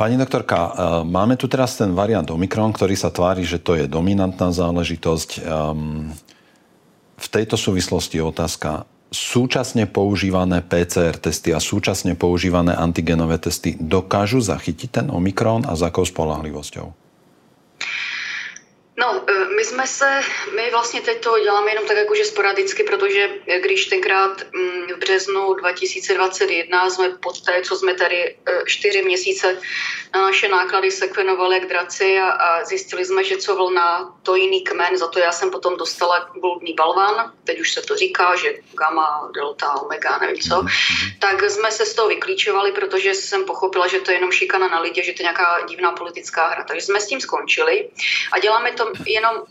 Pani 0.00 0.16
doktorka, 0.16 0.56
eh, 0.56 0.70
máme 1.04 1.36
tu 1.36 1.44
teraz 1.44 1.76
ten 1.76 1.92
variant 1.92 2.24
Omikron, 2.24 2.72
ktorý 2.72 2.96
sa 2.96 3.12
tvári, 3.12 3.44
že 3.44 3.60
to 3.60 3.76
je 3.76 3.84
dominantná 3.84 4.48
záležitosť. 4.48 5.44
Ehm, 5.44 6.16
v 7.20 7.26
tejto 7.28 7.60
súvislosti 7.60 8.16
je 8.16 8.24
otázka, 8.24 8.88
súčasne 9.12 9.84
používané 9.84 10.64
PCR 10.64 11.20
testy 11.20 11.52
a 11.52 11.60
súčasne 11.60 12.16
používané 12.16 12.72
antigenové 12.72 13.36
testy 13.36 13.76
dokážu 13.76 14.40
zachytiť 14.40 14.88
ten 14.88 15.06
Omikron 15.12 15.68
a 15.68 15.76
s 15.76 15.84
akou 15.84 16.08
spolahlivosťou? 16.08 17.09
No, 19.00 19.24
e, 19.26 19.44
my 19.56 19.64
jsme 19.64 19.86
se, 19.86 20.20
my 20.56 20.70
vlastně 20.70 21.00
teď 21.00 21.20
to 21.20 21.38
děláme 21.38 21.70
jenom 21.70 21.86
tak 21.86 21.96
jakože 21.96 22.24
sporadicky, 22.24 22.82
protože 22.84 23.30
když 23.60 23.86
tenkrát 23.86 24.42
mm, 24.52 24.86
v 24.94 24.98
březnu 24.98 25.54
2021 25.54 26.90
jsme 26.90 27.08
pod 27.08 27.40
té, 27.40 27.62
co 27.62 27.76
jsme 27.76 27.94
tady 27.94 28.16
e, 28.16 28.36
čtyři 28.66 29.02
měsíce 29.02 29.58
na 30.14 30.20
naše 30.22 30.48
náklady 30.48 30.90
sekvenovali 30.90 31.54
jak 31.54 31.68
draci 31.68 32.18
a, 32.18 32.30
a 32.30 32.64
zjistili 32.64 33.04
jsme, 33.04 33.24
že 33.24 33.36
co 33.36 33.56
vlna, 33.56 34.14
to 34.22 34.34
jiný 34.34 34.64
kmen, 34.64 34.96
za 34.96 35.08
to 35.08 35.18
já 35.18 35.32
jsem 35.32 35.50
potom 35.50 35.76
dostala 35.76 36.30
bludný 36.40 36.74
balvan, 36.74 37.32
teď 37.44 37.60
už 37.60 37.72
se 37.72 37.82
to 37.82 37.96
říká, 37.96 38.36
že 38.36 38.54
gamma, 38.72 39.30
delta, 39.34 39.82
omega, 39.82 40.18
nevím 40.18 40.36
co, 40.36 40.54
mm-hmm. 40.54 41.18
tak 41.18 41.50
jsme 41.50 41.70
se 41.70 41.86
z 41.86 41.94
toho 41.94 42.08
vyklíčovali, 42.08 42.72
protože 42.72 43.14
jsem 43.14 43.44
pochopila, 43.44 43.86
že 43.86 44.00
to 44.00 44.10
je 44.10 44.16
jenom 44.16 44.32
šikana 44.32 44.68
na 44.68 44.80
lidi, 44.80 45.02
že 45.04 45.12
to 45.12 45.22
je 45.22 45.24
nějaká 45.24 45.66
divná 45.68 45.92
politická 45.92 46.48
hra. 46.48 46.64
Takže 46.64 46.86
jsme 46.86 47.00
s 47.00 47.06
tím 47.06 47.20
skončili 47.20 47.88
a 48.32 48.38
děláme 48.38 48.72
to 48.72 48.89
jenom 49.06 49.44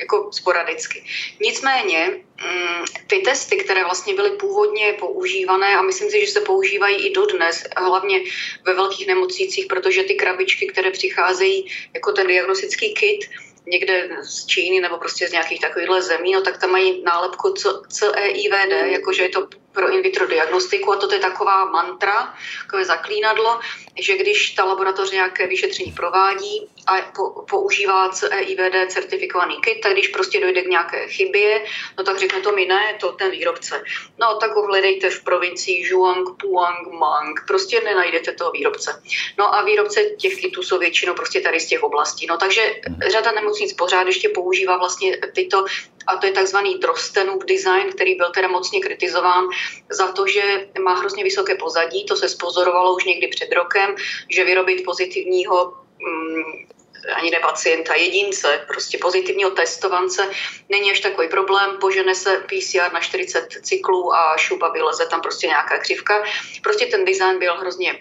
jako 0.00 0.28
sporadicky. 0.32 1.04
Nicméně 1.40 2.06
mm, 2.06 2.84
ty 3.06 3.18
testy, 3.18 3.56
které 3.56 3.84
vlastně 3.84 4.14
byly 4.14 4.30
původně 4.30 4.92
používané 4.98 5.76
a 5.76 5.82
myslím 5.82 6.10
si, 6.10 6.26
že 6.26 6.32
se 6.32 6.40
používají 6.40 7.06
i 7.06 7.12
dodnes, 7.12 7.64
hlavně 7.76 8.20
ve 8.66 8.74
velkých 8.74 9.06
nemocnicích, 9.06 9.66
protože 9.66 10.02
ty 10.02 10.14
krabičky, 10.14 10.66
které 10.66 10.90
přicházejí 10.90 11.70
jako 11.94 12.12
ten 12.12 12.26
diagnostický 12.26 12.94
kit, 12.94 13.20
někde 13.66 14.08
z 14.22 14.46
Číny 14.46 14.80
nebo 14.80 14.98
prostě 14.98 15.28
z 15.28 15.32
nějakých 15.32 15.60
takovýchhle 15.60 16.02
zemí, 16.02 16.32
no 16.32 16.40
tak 16.40 16.60
tam 16.60 16.70
mají 16.70 17.02
nálepku 17.02 17.54
CEIVD, 17.88 18.72
jakože 18.84 19.22
je 19.22 19.28
to 19.28 19.48
pro 19.72 19.88
in 19.88 20.02
vitro 20.02 20.26
diagnostiku 20.26 20.92
a 20.92 20.96
toto 20.96 21.14
je 21.14 21.20
taková 21.20 21.64
mantra, 21.64 22.34
takové 22.62 22.84
zaklínadlo, 22.84 23.60
že 24.00 24.16
když 24.16 24.50
ta 24.50 24.64
laboratoř 24.64 25.10
nějaké 25.10 25.46
vyšetření 25.46 25.92
provádí 25.92 26.68
a 26.86 26.96
po, 27.16 27.42
používá 27.50 28.08
CEIVD 28.08 28.90
certifikovaný 28.92 29.60
kit, 29.60 29.80
tak 29.80 29.92
když 29.92 30.08
prostě 30.08 30.40
dojde 30.40 30.62
k 30.62 30.66
nějaké 30.66 31.08
chybě, 31.08 31.64
no 31.98 32.04
tak 32.04 32.18
řekne 32.18 32.40
to 32.40 32.52
mi 32.52 32.66
ne, 32.66 32.96
to 33.00 33.12
ten 33.12 33.30
výrobce. 33.30 33.82
No 34.18 34.36
tak 34.36 34.50
ho 34.50 34.66
hledejte 34.66 35.10
v 35.10 35.24
provincii 35.24 35.88
Zhuang, 35.88 36.28
Puang, 36.40 36.92
Mang, 36.92 37.46
prostě 37.46 37.80
nenajdete 37.80 38.32
toho 38.32 38.50
výrobce. 38.50 39.02
No 39.38 39.54
a 39.54 39.64
výrobce 39.64 40.04
těch 40.04 40.40
kitů 40.40 40.62
jsou 40.62 40.78
většinou 40.78 41.14
prostě 41.14 41.40
tady 41.40 41.60
z 41.60 41.66
těch 41.66 41.82
oblastí. 41.82 42.26
No 42.26 42.36
takže 42.36 42.74
řada 43.10 43.32
nemocnic 43.32 43.72
pořád 43.72 44.06
ještě 44.06 44.28
používá 44.28 44.76
vlastně 44.76 45.18
tyto 45.34 45.64
a 46.06 46.16
to 46.16 46.26
je 46.26 46.32
takzvaný 46.32 46.78
Drostenův 46.78 47.44
design, 47.44 47.92
který 47.92 48.14
byl 48.14 48.30
teda 48.30 48.48
mocně 48.48 48.80
kritizován 48.80 49.44
za 49.90 50.12
to, 50.12 50.26
že 50.26 50.68
má 50.80 50.94
hrozně 50.94 51.24
vysoké 51.24 51.54
pozadí, 51.54 52.04
to 52.04 52.16
se 52.16 52.28
spozorovalo 52.28 52.96
už 52.96 53.04
někdy 53.04 53.28
před 53.28 53.52
rokem, 53.52 53.94
že 54.28 54.44
vyrobit 54.44 54.84
pozitivního 54.84 55.74
mm, 55.98 56.70
ani 57.14 57.30
ne 57.30 57.38
pacienta, 57.40 57.94
jedince, 57.94 58.64
prostě 58.66 58.98
pozitivního 58.98 59.50
testovance, 59.50 60.30
není 60.68 60.90
až 60.90 61.00
takový 61.00 61.28
problém, 61.28 61.76
požene 61.80 62.14
se 62.14 62.44
PCR 62.46 62.92
na 62.92 63.00
40 63.00 63.48
cyklů 63.62 64.14
a 64.14 64.36
šuba 64.36 64.72
vyleze 64.72 65.06
tam 65.06 65.20
prostě 65.20 65.46
nějaká 65.46 65.78
křivka. 65.78 66.24
Prostě 66.62 66.86
ten 66.86 67.04
design 67.04 67.38
byl 67.38 67.56
hrozně 67.56 67.98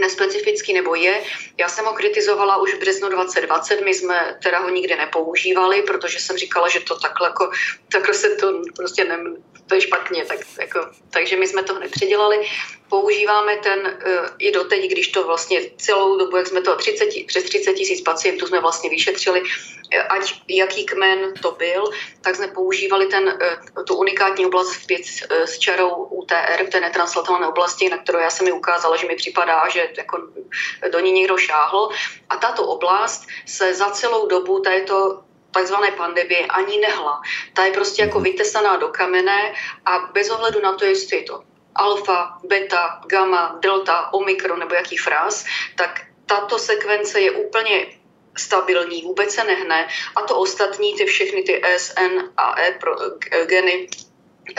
nespecifický 0.00 0.72
nebo 0.72 0.94
je. 0.94 1.22
Já 1.58 1.68
jsem 1.68 1.84
ho 1.84 1.92
kritizovala 1.92 2.56
už 2.56 2.74
v 2.74 2.78
březnu 2.78 3.08
2020, 3.08 3.80
my 3.80 3.94
jsme 3.94 4.38
teda 4.42 4.58
ho 4.58 4.70
nikdy 4.70 4.96
nepoužívali, 4.96 5.82
protože 5.82 6.20
jsem 6.20 6.36
říkala, 6.36 6.68
že 6.68 6.80
to 6.80 6.98
takhle, 6.98 7.28
jako, 7.28 7.50
takhle 7.92 8.14
se 8.14 8.28
to 8.28 8.62
prostě 8.76 9.04
ne, 9.04 9.18
to 9.66 9.74
je 9.74 9.80
špatně, 9.80 10.24
tak, 10.24 10.38
jako, 10.60 10.88
takže 11.10 11.36
my 11.36 11.46
jsme 11.46 11.62
to 11.62 11.78
nepředělali. 11.78 12.36
Používáme 12.88 13.56
ten 13.56 13.80
uh, 13.80 14.26
i 14.38 14.52
doteď, 14.52 14.90
když 14.90 15.08
to 15.08 15.26
vlastně 15.26 15.60
celou 15.76 16.18
dobu, 16.18 16.36
jak 16.36 16.46
jsme 16.46 16.60
to 16.60 16.76
30, 16.76 17.08
přes 17.26 17.44
30 17.44 17.72
tisíc 17.72 18.00
pacientů 18.00 18.46
jsme 18.46 18.60
vlastně 18.60 18.90
vyšetřili, 18.90 19.42
ať 20.08 20.42
jaký 20.48 20.86
kmen 20.86 21.34
to 21.42 21.50
byl, 21.52 21.84
tak 22.20 22.36
jsme 22.36 22.48
používali 22.48 23.06
ten, 23.06 23.24
uh, 23.24 23.84
tu 23.84 23.96
unikátní 23.96 24.46
oblast 24.46 24.72
v 24.72 24.86
pět 24.86 25.00
uh, 25.00 25.44
s 25.44 25.58
čarou 25.58 26.04
UTR 26.04 26.64
v 26.66 26.70
té 26.70 26.80
netranslatovné 26.80 27.46
oblasti, 27.46 27.88
na 27.88 27.98
kterou 27.98 28.18
já 28.18 28.30
jsem 28.30 28.46
mi 28.46 28.52
ukázala, 28.52 28.96
že 28.96 29.06
mi 29.06 29.16
připadá, 29.16 29.68
že 29.68 29.88
jako 29.96 30.18
do 30.92 31.00
ní 31.00 31.12
někdo 31.12 31.36
šáhl. 31.36 31.90
A 32.28 32.36
tato 32.36 32.66
oblast 32.66 33.26
se 33.46 33.74
za 33.74 33.90
celou 33.90 34.26
dobu 34.26 34.60
této 34.60 35.22
takzvané 35.50 35.90
pandemie 35.92 36.46
ani 36.46 36.78
nehla. 36.78 37.20
Ta 37.54 37.64
je 37.64 37.72
prostě 37.72 38.02
jako 38.02 38.20
vytesaná 38.20 38.76
do 38.76 38.88
kamene 38.88 39.54
a 39.84 39.98
bez 40.12 40.30
ohledu 40.30 40.60
na 40.60 40.72
to, 40.72 40.84
jestli 40.84 41.16
je 41.16 41.22
to 41.22 41.42
alfa, 41.74 42.38
beta, 42.44 43.00
gamma, 43.06 43.58
delta, 43.60 44.12
omikron 44.12 44.58
nebo 44.58 44.74
jaký 44.74 44.96
fráz, 44.96 45.44
tak 45.76 46.00
tato 46.26 46.58
sekvence 46.58 47.20
je 47.20 47.30
úplně 47.30 47.86
stabilní, 48.38 49.02
vůbec 49.02 49.34
se 49.34 49.44
nehne. 49.44 49.88
A 50.16 50.22
to 50.22 50.38
ostatní, 50.38 50.94
ty 50.94 51.04
všechny 51.04 51.42
ty 51.42 51.64
S, 51.64 51.94
N 51.96 52.30
a 52.36 52.60
E 52.60 52.72
pro, 52.72 52.96
geny 53.46 53.88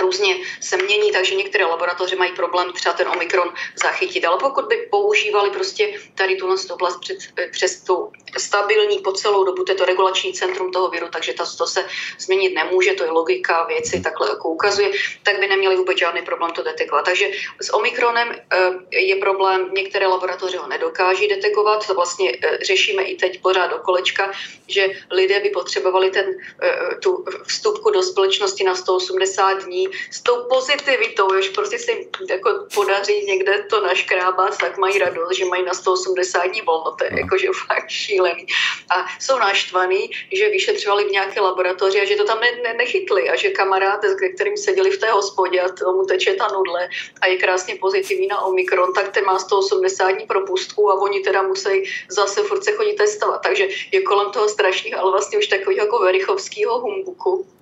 různě 0.02 0.36
se 0.62 0.78
mění, 0.78 1.12
takže 1.12 1.36
některé 1.36 1.66
laboratoře 1.66 2.16
mají 2.16 2.32
problém 2.32 2.74
třeba 2.74 2.94
ten 2.94 3.08
omikron 3.08 3.54
zachytit. 3.84 4.26
Ale 4.26 4.38
pokud 4.40 4.66
by 4.66 4.88
používali 4.92 5.50
prostě 5.50 5.94
tady 6.16 6.36
tu 6.36 6.48
oblast 6.70 7.00
před, 7.00 7.18
přes 7.52 7.82
tu 7.82 8.12
stabilní 8.38 9.00
po 9.00 9.12
celou 9.12 9.44
dobu, 9.44 9.64
to 9.64 9.72
je 9.72 9.76
to 9.76 9.86
regulační 9.86 10.34
centrum 10.34 10.72
toho 10.72 10.90
viru, 10.90 11.08
takže 11.12 11.34
to, 11.34 11.44
to 11.58 11.68
se 11.68 11.86
změnit 12.20 12.56
nemůže, 12.56 12.94
to 12.94 13.04
je 13.04 13.12
logika 13.12 13.64
věci, 13.64 14.02
takhle 14.02 14.30
jako 14.30 14.50
ukazuje, 14.50 14.92
tak 15.24 15.40
by 15.40 15.48
neměli 15.48 15.76
vůbec 15.76 15.98
žádný 15.98 16.22
problém 16.22 16.52
to 16.52 16.64
detekovat. 16.64 17.06
Takže 17.06 17.32
s 17.62 17.74
omikronem 17.74 18.32
eh, 18.32 19.00
je 19.00 19.16
problém, 19.16 19.70
některé 19.74 20.08
laboratoře 20.08 20.58
ho 20.58 20.68
nedokáží 20.68 21.28
detekovat, 21.28 21.88
to 21.88 21.94
vlastně 21.94 22.32
eh, 22.44 22.58
řešíme 22.66 23.04
i 23.04 23.16
teď 23.16 23.42
pořád 23.42 23.68
do 23.68 23.78
kolečka, 23.78 24.32
že 24.68 24.90
lidé 25.12 25.40
by 25.40 25.50
potřebovali 25.50 26.10
ten, 26.10 26.26
eh, 26.64 26.96
tu 27.04 27.26
vstupku 27.48 27.90
do 27.90 28.04
společnosti 28.04 28.64
na 28.64 28.76
180 28.76 29.64
dní 29.64 29.77
lidí 29.78 29.98
s 30.12 30.22
tou 30.22 30.44
pozitivitou, 30.44 31.42
že 31.42 31.50
prostě 31.50 31.80
se 31.80 31.92
jim 31.92 32.08
jako 32.30 32.50
podaří 32.74 33.26
někde 33.26 33.66
to 33.70 33.82
naškrábat, 33.82 34.58
tak 34.58 34.78
mají 34.78 35.00
radost, 35.00 35.38
že 35.38 35.46
mají 35.46 35.66
na 35.66 35.74
180 35.74 36.46
dní 36.46 36.62
volno, 36.62 36.92
to 36.92 37.04
je 37.04 37.12
no. 37.12 37.18
jakože 37.18 37.48
fakt 37.68 37.90
šílený. 37.90 38.48
A 38.90 39.06
jsou 39.20 39.40
naštvaný, 39.40 40.10
že 40.32 40.50
vyšetřovali 40.50 41.06
v 41.06 41.12
nějaké 41.12 41.42
laboratoři 41.42 42.02
a 42.02 42.06
že 42.06 42.16
to 42.16 42.26
tam 42.26 42.40
ne, 42.40 42.52
ne, 42.64 42.74
nechytli 42.74 43.30
a 43.30 43.36
že 43.36 43.50
kamarád, 43.50 44.04
s 44.04 44.16
kterým 44.36 44.58
seděli 44.58 44.92
v 44.92 44.98
té 44.98 45.12
hospodě 45.12 45.62
a 45.62 45.70
tomu 45.70 46.06
teče 46.06 46.34
ta 46.34 46.48
nudle 46.48 46.90
a 47.22 47.28
je 47.28 47.38
krásně 47.38 47.76
pozitivní 47.76 48.28
na 48.28 48.42
Omikron, 48.42 48.94
tak 48.94 49.12
ten 49.12 49.26
má 49.26 49.40
180 49.40 50.12
dní 50.12 50.26
propustku 50.26 50.92
a 50.92 51.02
oni 51.02 51.20
teda 51.20 51.42
musí 51.42 51.84
zase 52.10 52.44
furt 52.44 52.64
se 52.64 52.72
chodit 52.72 52.96
testovat. 52.96 53.42
Takže 53.42 53.68
je 53.92 54.02
kolem 54.02 54.32
toho 54.32 54.50
strašných, 54.50 54.98
ale 54.98 55.12
vlastně 55.12 55.38
už 55.38 55.48
takového 55.48 55.86
jako 55.86 56.00
verichovského 56.00 56.80
humbuku. 56.80 57.57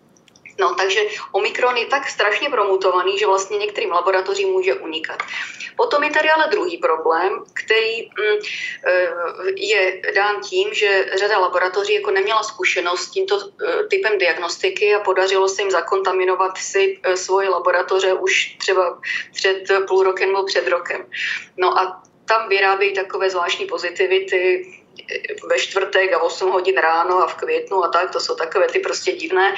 No, 0.59 0.75
takže 0.75 1.01
Omikron 1.31 1.77
je 1.77 1.85
tak 1.85 2.09
strašně 2.09 2.49
promutovaný, 2.49 3.19
že 3.19 3.27
vlastně 3.27 3.57
některým 3.57 3.91
laboratořím 3.91 4.49
může 4.49 4.73
unikat. 4.73 5.23
Potom 5.75 6.03
je 6.03 6.11
tady 6.11 6.29
ale 6.29 6.47
druhý 6.51 6.77
problém, 6.77 7.43
který 7.53 8.01
mm, 8.01 8.39
eh, 8.87 9.11
je 9.55 10.01
dán 10.15 10.41
tím, 10.41 10.73
že 10.73 11.05
řada 11.15 11.39
laboratoří 11.39 11.93
jako 11.93 12.11
neměla 12.11 12.43
zkušenost 12.43 13.01
s 13.01 13.11
tímto 13.11 13.39
eh, 13.39 13.83
typem 13.83 14.17
diagnostiky 14.17 14.95
a 14.95 14.99
podařilo 14.99 15.47
se 15.49 15.61
jim 15.61 15.71
zakontaminovat 15.71 16.57
si 16.57 16.99
eh, 17.03 17.17
svoje 17.17 17.49
laboratoře 17.49 18.13
už 18.13 18.55
třeba 18.57 18.99
před 19.33 19.63
půl 19.87 20.03
rokem 20.03 20.29
nebo 20.29 20.43
před 20.43 20.67
rokem. 20.67 21.05
No 21.57 21.79
a 21.79 22.03
tam 22.27 22.49
vyrábějí 22.49 22.93
takové 22.93 23.29
zvláštní 23.29 23.65
pozitivity, 23.65 24.65
ve 25.49 25.59
čtvrtek 25.59 26.13
a 26.13 26.21
8 26.21 26.51
hodin 26.51 26.77
ráno 26.77 27.23
a 27.23 27.27
v 27.27 27.35
květnu 27.35 27.83
a 27.83 27.87
tak, 27.87 28.11
to 28.11 28.19
jsou 28.19 28.35
takové 28.35 28.67
ty 28.67 28.79
prostě 28.79 29.11
divné 29.11 29.55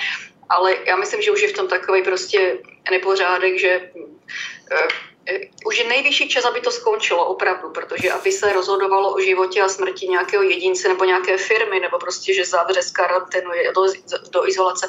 ale 0.49 0.75
já 0.86 0.95
myslím, 0.95 1.21
že 1.21 1.31
už 1.31 1.41
je 1.41 1.47
v 1.47 1.53
tom 1.53 1.67
takový 1.67 2.03
prostě 2.03 2.57
nepořádek, 2.91 3.60
že 3.60 3.91
uh, 3.95 4.88
už 5.65 5.79
je 5.79 5.88
nejvyšší 5.88 6.29
čas, 6.29 6.45
aby 6.45 6.62
to 6.62 6.71
skončilo 6.71 7.25
opravdu, 7.25 7.69
protože 7.69 8.12
aby 8.12 8.31
se 8.31 8.53
rozhodovalo 8.53 9.13
o 9.13 9.19
životě 9.19 9.62
a 9.62 9.67
smrti 9.67 10.07
nějakého 10.07 10.43
jedince 10.43 10.88
nebo 10.88 11.03
nějaké 11.03 11.38
firmy, 11.38 11.79
nebo 11.79 11.99
prostě, 11.99 12.33
že 12.33 12.45
zavře 12.45 12.81
z 12.81 12.91
karanténu 12.91 13.51
do, 13.75 13.86
do 14.31 14.47
izolace 14.47 14.88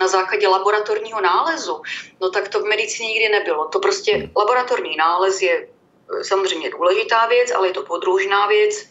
na 0.00 0.08
základě 0.08 0.48
laboratorního 0.48 1.20
nálezu, 1.20 1.82
no 2.20 2.30
tak 2.30 2.48
to 2.48 2.60
v 2.60 2.64
medicíně 2.64 3.08
nikdy 3.08 3.28
nebylo. 3.28 3.68
To 3.68 3.80
prostě 3.80 4.30
laboratorní 4.36 4.96
nález 4.96 5.42
je 5.42 5.68
eh, 5.68 6.24
samozřejmě 6.24 6.70
důležitá 6.70 7.26
věc, 7.26 7.50
ale 7.50 7.68
je 7.68 7.72
to 7.72 7.82
podružná 7.82 8.46
věc, 8.46 8.86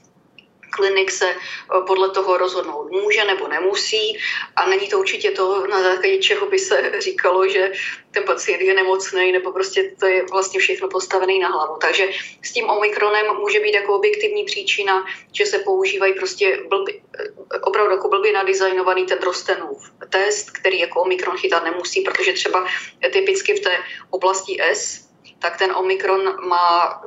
klinik 0.70 1.12
se 1.12 1.30
eh, 1.30 1.82
podle 1.88 2.10
toho 2.10 2.38
rozhodnout 2.38 2.92
může 2.92 3.26
nebo 3.26 3.48
nemusí 3.48 4.18
a 4.56 4.70
není 4.70 4.88
to 4.88 5.00
určitě 5.00 5.32
to, 5.32 5.68
na 5.68 5.84
základě 5.84 6.18
čeho 6.18 6.46
by 6.46 6.60
se 6.60 6.92
říkalo, 7.00 7.48
že 7.48 7.72
ten 8.12 8.24
pacient 8.24 8.62
je 8.62 8.74
nemocný 8.74 9.32
nebo 9.32 9.52
prostě 9.52 9.92
to 10.00 10.06
je 10.06 10.26
vlastně 10.32 10.60
všechno 10.60 10.90
postavené 10.90 11.40
na 11.40 11.48
hlavu. 11.48 11.78
Takže 11.82 12.10
s 12.42 12.52
tím 12.52 12.70
omikronem 12.70 13.26
může 13.36 13.60
být 13.60 13.74
jako 13.74 13.96
objektivní 13.96 14.44
příčina, 14.44 15.06
že 15.32 15.46
se 15.46 15.60
používají 15.60 16.14
prostě 16.14 16.60
blby, 16.70 17.02
eh, 17.20 17.60
opravdu 17.60 17.92
jako 17.92 18.10
blbě 18.10 18.34
nadizajnovaný 18.34 19.06
ten 19.06 19.20
Drostenův 19.20 19.92
test, 20.10 20.52
který 20.52 20.80
jako 20.80 21.02
omikron 21.02 21.38
chytat 21.38 21.64
nemusí, 21.64 22.02
protože 22.02 22.34
třeba 22.34 22.68
typicky 23.14 23.54
v 23.54 23.60
té 23.60 23.78
oblasti 24.10 24.62
S, 24.62 25.10
tak 25.40 25.58
ten 25.58 25.72
omikron 25.72 26.48
má 26.48 27.02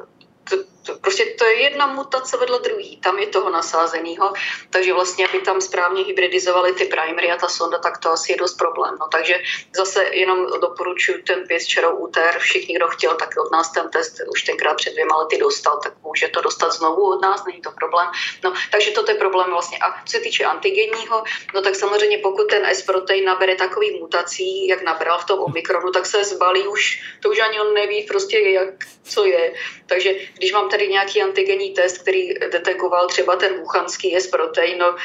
to, 0.86 0.94
prostě 0.94 1.24
to 1.24 1.44
je 1.44 1.62
jedna 1.62 1.86
mutace 1.86 2.36
vedle 2.36 2.58
druhý, 2.58 2.96
tam 2.96 3.18
je 3.18 3.26
toho 3.26 3.50
nasázeného, 3.50 4.32
takže 4.70 4.92
vlastně, 4.92 5.28
aby 5.28 5.40
tam 5.40 5.60
správně 5.60 6.02
hybridizovali 6.02 6.72
ty 6.72 6.84
primery 6.84 7.30
a 7.30 7.36
ta 7.36 7.48
sonda, 7.48 7.78
tak 7.78 7.98
to 7.98 8.10
asi 8.10 8.32
je 8.32 8.38
dost 8.38 8.54
problém. 8.54 8.96
No, 9.00 9.06
takže 9.12 9.38
zase 9.76 10.04
jenom 10.12 10.60
doporučuji 10.60 11.22
ten 11.22 11.46
pěs 11.46 11.66
čarou 11.66 11.96
UTR, 11.96 12.38
všichni, 12.38 12.74
kdo 12.74 12.88
chtěl, 12.88 13.14
tak 13.14 13.28
od 13.46 13.52
nás 13.52 13.72
ten 13.72 13.88
test 13.90 14.20
už 14.32 14.42
tenkrát 14.42 14.74
před 14.74 14.92
dvěma 14.92 15.16
lety 15.16 15.38
dostal, 15.38 15.80
tak 15.82 15.92
může 16.02 16.28
to 16.28 16.40
dostat 16.40 16.70
znovu 16.70 17.10
od 17.10 17.22
nás, 17.22 17.44
není 17.44 17.60
to 17.60 17.70
problém. 17.70 18.08
No, 18.44 18.52
takže 18.70 18.90
to 18.90 19.10
je 19.10 19.14
problém 19.14 19.50
vlastně. 19.50 19.78
A 19.78 20.04
co 20.04 20.12
se 20.12 20.20
týče 20.20 20.44
antigenního, 20.44 21.24
no 21.54 21.62
tak 21.62 21.74
samozřejmě 21.74 22.18
pokud 22.18 22.50
ten 22.50 22.66
S-protein 22.66 23.24
nabere 23.24 23.54
takový 23.54 23.98
mutací, 24.00 24.68
jak 24.68 24.82
nabral 24.82 25.18
v 25.18 25.24
tom 25.24 25.38
Omikronu, 25.40 25.92
tak 25.92 26.06
se 26.06 26.24
zbalí 26.24 26.68
už, 26.68 27.02
to 27.20 27.30
už 27.30 27.38
ani 27.38 27.60
on 27.60 27.74
neví 27.74 28.02
prostě, 28.02 28.38
jak, 28.38 28.74
co 29.02 29.24
je. 29.24 29.54
Takže 29.86 30.14
když 30.38 30.52
mám 30.52 30.68
tady 30.72 30.88
nějaký 30.88 31.22
antigenní 31.22 31.70
test, 31.70 31.98
který 31.98 32.34
detekoval 32.34 33.06
třeba 33.06 33.36
ten 33.36 33.60
wuchanský 33.60 34.16
S 34.16 34.26
protein, 34.26 34.78
no, 34.78 34.96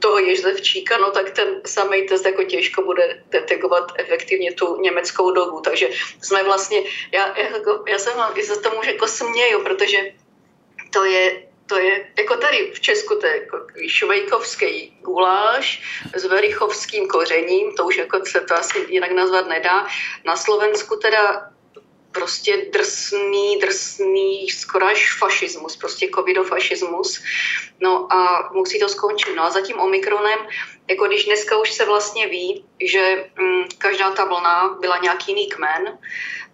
toho 0.00 0.18
Ježzevčíka, 0.18 0.98
no 0.98 1.10
tak 1.10 1.30
ten 1.30 1.60
samý 1.66 2.06
test 2.06 2.24
jako 2.24 2.44
těžko 2.44 2.82
bude 2.82 3.22
detekovat 3.30 3.92
efektivně 3.96 4.52
tu 4.52 4.80
německou 4.80 5.30
dobu. 5.30 5.60
Takže 5.60 5.88
jsme 6.22 6.42
vlastně, 6.42 6.82
já, 7.12 7.38
jako, 7.38 7.84
já 7.88 7.98
jsem 7.98 8.14
i 8.34 8.44
za 8.44 8.60
tomu 8.60 8.84
jako 8.84 9.06
směju, 9.06 9.64
protože 9.64 9.98
to 10.92 11.04
je, 11.04 11.48
to 11.66 11.78
je 11.78 12.06
jako 12.18 12.36
tady 12.36 12.72
v 12.74 12.80
Česku 12.80 13.14
to 13.14 13.26
je 13.26 13.36
jako 13.36 13.66
švejkovský 13.86 14.98
guláš 15.00 15.82
s 16.14 16.24
verichovským 16.24 17.08
kořením, 17.08 17.74
to 17.76 17.84
už 17.84 17.96
jako 17.96 18.26
se 18.26 18.40
to 18.40 18.54
asi 18.54 18.86
jinak 18.88 19.10
nazvat 19.10 19.48
nedá. 19.48 19.86
Na 20.24 20.36
Slovensku 20.36 20.96
teda 20.96 21.49
prostě 22.12 22.66
drsný, 22.72 23.58
drsný, 23.60 24.50
skoro 24.50 24.86
až 24.86 25.18
fašismus, 25.18 25.76
prostě 25.76 26.08
covidofašismus. 26.14 27.22
No 27.80 28.12
a 28.12 28.50
musí 28.52 28.80
to 28.80 28.88
skončit. 28.88 29.34
No 29.34 29.42
a 29.42 29.50
za 29.50 29.60
tím 29.60 29.80
Omikronem, 29.80 30.38
jako 30.88 31.06
když 31.06 31.24
dneska 31.24 31.56
už 31.56 31.72
se 31.72 31.84
vlastně 31.84 32.26
ví, 32.26 32.64
že 32.84 33.24
mm, 33.38 33.64
každá 33.78 34.10
ta 34.10 34.24
vlna 34.24 34.76
byla 34.80 34.98
nějaký 34.98 35.32
jiný 35.32 35.48
kmen, 35.48 35.98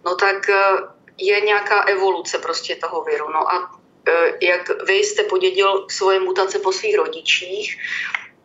no 0.05 0.15
tak 0.15 0.49
eh, 0.49 0.77
je 1.17 1.41
nějaká 1.41 1.83
evoluce 1.83 2.37
prostě 2.37 2.75
toho 2.75 3.03
viru. 3.03 3.29
No 3.31 3.49
a 3.49 3.79
eh, 4.07 4.33
jak 4.41 4.83
vy 4.83 4.93
jste 4.93 5.23
podědil 5.23 5.85
svoje 5.89 6.19
mutace 6.19 6.59
po 6.59 6.71
svých 6.71 6.97
rodičích, 6.97 7.77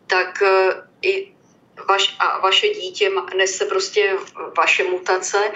tak 0.07 0.41
eh, 0.41 0.87
i 1.01 1.32
vaš, 1.89 2.15
a 2.19 2.39
vaše 2.39 2.69
dítě 2.69 3.11
nese 3.35 3.65
prostě 3.65 4.15
vaše 4.57 4.83
mutace, 4.83 5.51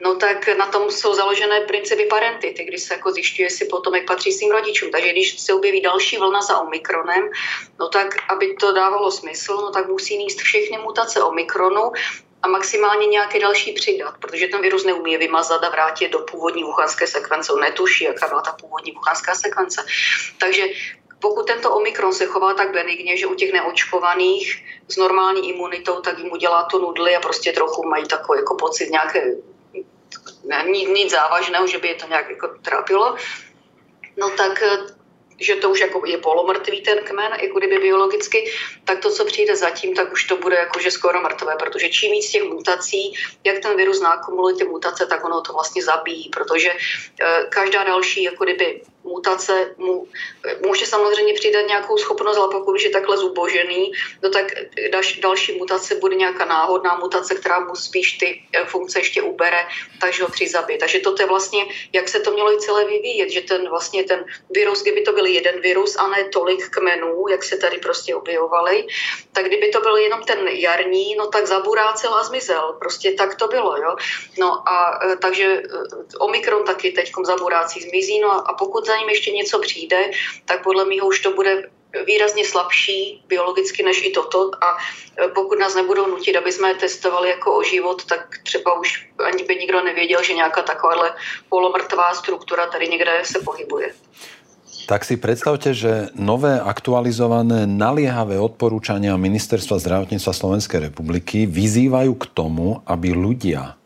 no 0.00 0.14
tak 0.14 0.48
na 0.48 0.66
tom 0.66 0.90
jsou 0.90 1.14
založené 1.14 1.60
principy 1.60 2.06
parentity, 2.06 2.64
kdy 2.64 2.78
se 2.78 2.94
jako 2.94 3.12
zjišťuje, 3.12 3.50
si 3.50 3.64
potom, 3.64 3.94
jak 3.94 4.06
patří 4.06 4.32
svým 4.32 4.50
rodičům. 4.50 4.90
Takže 4.90 5.12
když 5.12 5.40
se 5.40 5.54
objeví 5.54 5.80
další 5.80 6.16
vlna 6.16 6.42
za 6.42 6.58
omikronem, 6.58 7.30
no 7.80 7.88
tak, 7.88 8.14
aby 8.28 8.54
to 8.54 8.72
dávalo 8.72 9.10
smysl, 9.10 9.56
no 9.56 9.70
tak 9.70 9.88
musí 9.88 10.16
níst 10.16 10.40
všechny 10.40 10.78
mutace 10.78 11.22
omikronu 11.22 11.92
a 12.42 12.48
maximálně 12.48 13.06
nějaké 13.06 13.40
další 13.40 13.72
přidat, 13.72 14.14
protože 14.18 14.46
ten 14.46 14.62
virus 14.62 14.84
neumí 14.84 15.16
vymazat 15.16 15.64
a 15.64 15.68
vrátit 15.68 16.08
do 16.08 16.18
původní 16.18 16.64
wuhanské 16.64 17.06
sekvence. 17.06 17.52
On 17.52 17.60
netuší, 17.60 18.04
jaká 18.04 18.28
byla 18.28 18.40
ta 18.40 18.52
původní 18.52 18.92
wuhanská 18.92 19.34
sekvence. 19.34 19.86
Takže 20.38 20.66
pokud 21.22 21.46
tento 21.46 21.70
omikron 21.74 22.12
se 22.12 22.26
chová 22.26 22.54
tak 22.54 22.72
benigně, 22.72 23.16
že 23.16 23.26
u 23.26 23.34
těch 23.34 23.52
neočkovaných 23.52 24.64
s 24.88 24.96
normální 24.96 25.48
imunitou, 25.48 26.00
tak 26.00 26.18
jim 26.18 26.32
udělá 26.32 26.62
to 26.70 26.78
nudly 26.78 27.16
a 27.16 27.20
prostě 27.20 27.52
trochu 27.52 27.86
mají 27.88 28.08
takový 28.08 28.38
jako 28.38 28.54
pocit 28.54 28.90
nějaké 28.90 29.34
ne, 30.44 30.64
nic, 30.68 31.10
závažného, 31.10 31.66
že 31.66 31.78
by 31.78 31.88
je 31.88 31.94
to 31.94 32.08
nějak 32.08 32.30
jako 32.30 32.48
trápilo, 32.62 33.16
no 34.16 34.30
tak 34.30 34.62
eh, 34.62 34.78
že 35.40 35.56
to 35.56 35.70
už 35.70 35.80
jako 35.80 36.02
je 36.06 36.18
polomrtvý 36.18 36.82
ten 36.82 36.98
kmen, 37.04 37.32
jako 37.42 37.58
kdyby 37.58 37.78
biologicky, 37.78 38.52
tak 38.84 38.98
to, 38.98 39.10
co 39.10 39.24
přijde 39.24 39.56
zatím, 39.56 39.94
tak 39.94 40.12
už 40.12 40.24
to 40.24 40.36
bude 40.36 40.56
jakože 40.56 40.90
skoro 40.90 41.22
mrtvé, 41.22 41.56
protože 41.58 41.88
čím 41.88 42.12
víc 42.12 42.30
těch 42.30 42.44
mutací, 42.44 43.14
jak 43.44 43.58
ten 43.58 43.76
virus 43.76 44.00
nakumuluje 44.00 44.54
ty 44.54 44.64
mutace, 44.64 45.06
tak 45.06 45.24
ono 45.24 45.40
to 45.40 45.52
vlastně 45.52 45.82
zabíjí, 45.82 46.28
protože 46.28 46.70
eh, 46.70 47.46
každá 47.48 47.84
další 47.84 48.22
jako 48.22 48.44
kdyby 48.44 48.82
mutace 49.04 49.74
mu, 49.76 50.08
může 50.66 50.86
samozřejmě 50.86 51.34
přidat 51.34 51.66
nějakou 51.66 51.96
schopnost, 51.98 52.36
ale 52.36 52.48
pokud 52.52 52.74
už 52.74 52.84
je 52.84 52.90
takhle 52.90 53.18
zubožený, 53.18 53.92
no 54.22 54.30
tak 54.30 54.46
daž, 54.92 55.18
další 55.18 55.58
mutace 55.58 55.94
bude 55.94 56.16
nějaká 56.16 56.44
náhodná 56.44 56.96
mutace, 56.96 57.34
která 57.34 57.60
mu 57.60 57.74
spíš 57.74 58.12
ty 58.12 58.42
eh, 58.52 58.64
funkce 58.64 58.98
ještě 58.98 59.22
ubere, 59.22 59.66
takže 60.00 60.22
ho 60.22 60.28
přizabije. 60.28 60.78
Takže 60.78 61.00
to 61.00 61.14
je 61.20 61.26
vlastně, 61.26 61.64
jak 61.92 62.08
se 62.08 62.20
to 62.20 62.30
mělo 62.30 62.52
i 62.52 62.60
celé 62.60 62.84
vyvíjet, 62.84 63.30
že 63.30 63.40
ten 63.40 63.68
vlastně 63.68 64.04
ten 64.04 64.24
virus, 64.50 64.82
kdyby 64.82 65.02
to 65.02 65.12
byl 65.12 65.26
jeden 65.26 65.60
virus 65.60 65.96
a 65.96 66.08
ne 66.08 66.24
tolik 66.24 66.68
kmenů, 66.68 67.24
jak 67.30 67.44
se 67.44 67.56
tady 67.56 67.78
prostě 67.78 68.14
objevovaly, 68.14 68.86
tak 69.32 69.46
kdyby 69.46 69.68
to 69.68 69.80
byl 69.80 69.96
jenom 69.96 70.22
ten 70.22 70.48
jarní, 70.48 71.14
no 71.14 71.26
tak 71.26 71.46
zaburácel 71.46 72.14
a 72.14 72.24
zmizel. 72.24 72.76
Prostě 72.78 73.12
tak 73.12 73.34
to 73.34 73.48
bylo, 73.48 73.76
jo. 73.76 73.96
No 74.38 74.68
a 74.68 75.00
eh, 75.04 75.16
takže 75.16 75.62
eh, 75.64 76.18
Omikron 76.18 76.64
taky 76.64 76.92
teď 76.92 77.12
zaburácí 77.24 77.80
zmizí, 77.80 78.20
no 78.20 78.30
a, 78.30 78.38
a 78.38 78.54
pokud 78.54 78.86
za 78.92 79.00
ním 79.00 79.08
ještě 79.08 79.30
něco 79.30 79.56
přijde, 79.58 80.00
tak 80.44 80.62
podle 80.62 80.84
mého 80.84 81.08
už 81.08 81.20
to 81.20 81.32
bude 81.32 81.72
výrazně 82.06 82.44
slabší 82.44 83.24
biologicky 83.28 83.82
než 83.82 84.04
i 84.04 84.10
toto 84.10 84.50
a 84.64 84.68
e, 84.76 85.28
pokud 85.28 85.58
nás 85.60 85.74
nebudou 85.74 86.06
nutit, 86.08 86.36
aby 86.36 86.52
jsme 86.52 86.68
je 86.68 86.88
testovali 86.88 87.28
jako 87.28 87.56
o 87.56 87.62
život, 87.62 88.04
tak 88.04 88.40
třeba 88.42 88.80
už 88.80 89.08
ani 89.24 89.44
by 89.44 89.54
nikdo 89.56 89.84
nevěděl, 89.84 90.22
že 90.22 90.32
nějaká 90.32 90.62
takováhle 90.62 91.12
polomrtvá 91.48 92.14
struktura 92.14 92.66
tady 92.66 92.88
někde 92.88 93.12
se 93.24 93.38
pohybuje. 93.44 93.92
Tak 94.82 95.04
si 95.04 95.16
predstavte, 95.16 95.74
že 95.74 96.10
nové 96.18 96.58
aktualizované 96.58 97.70
naliehavé 97.70 98.34
odporúčania 98.42 99.14
Ministerstva 99.14 99.78
zdravotníctva 99.78 100.32
Slovenskej 100.34 100.90
republiky 100.90 101.46
vyzývajú 101.46 102.18
k 102.18 102.24
tomu, 102.34 102.82
aby 102.82 103.14
ľudia 103.14 103.78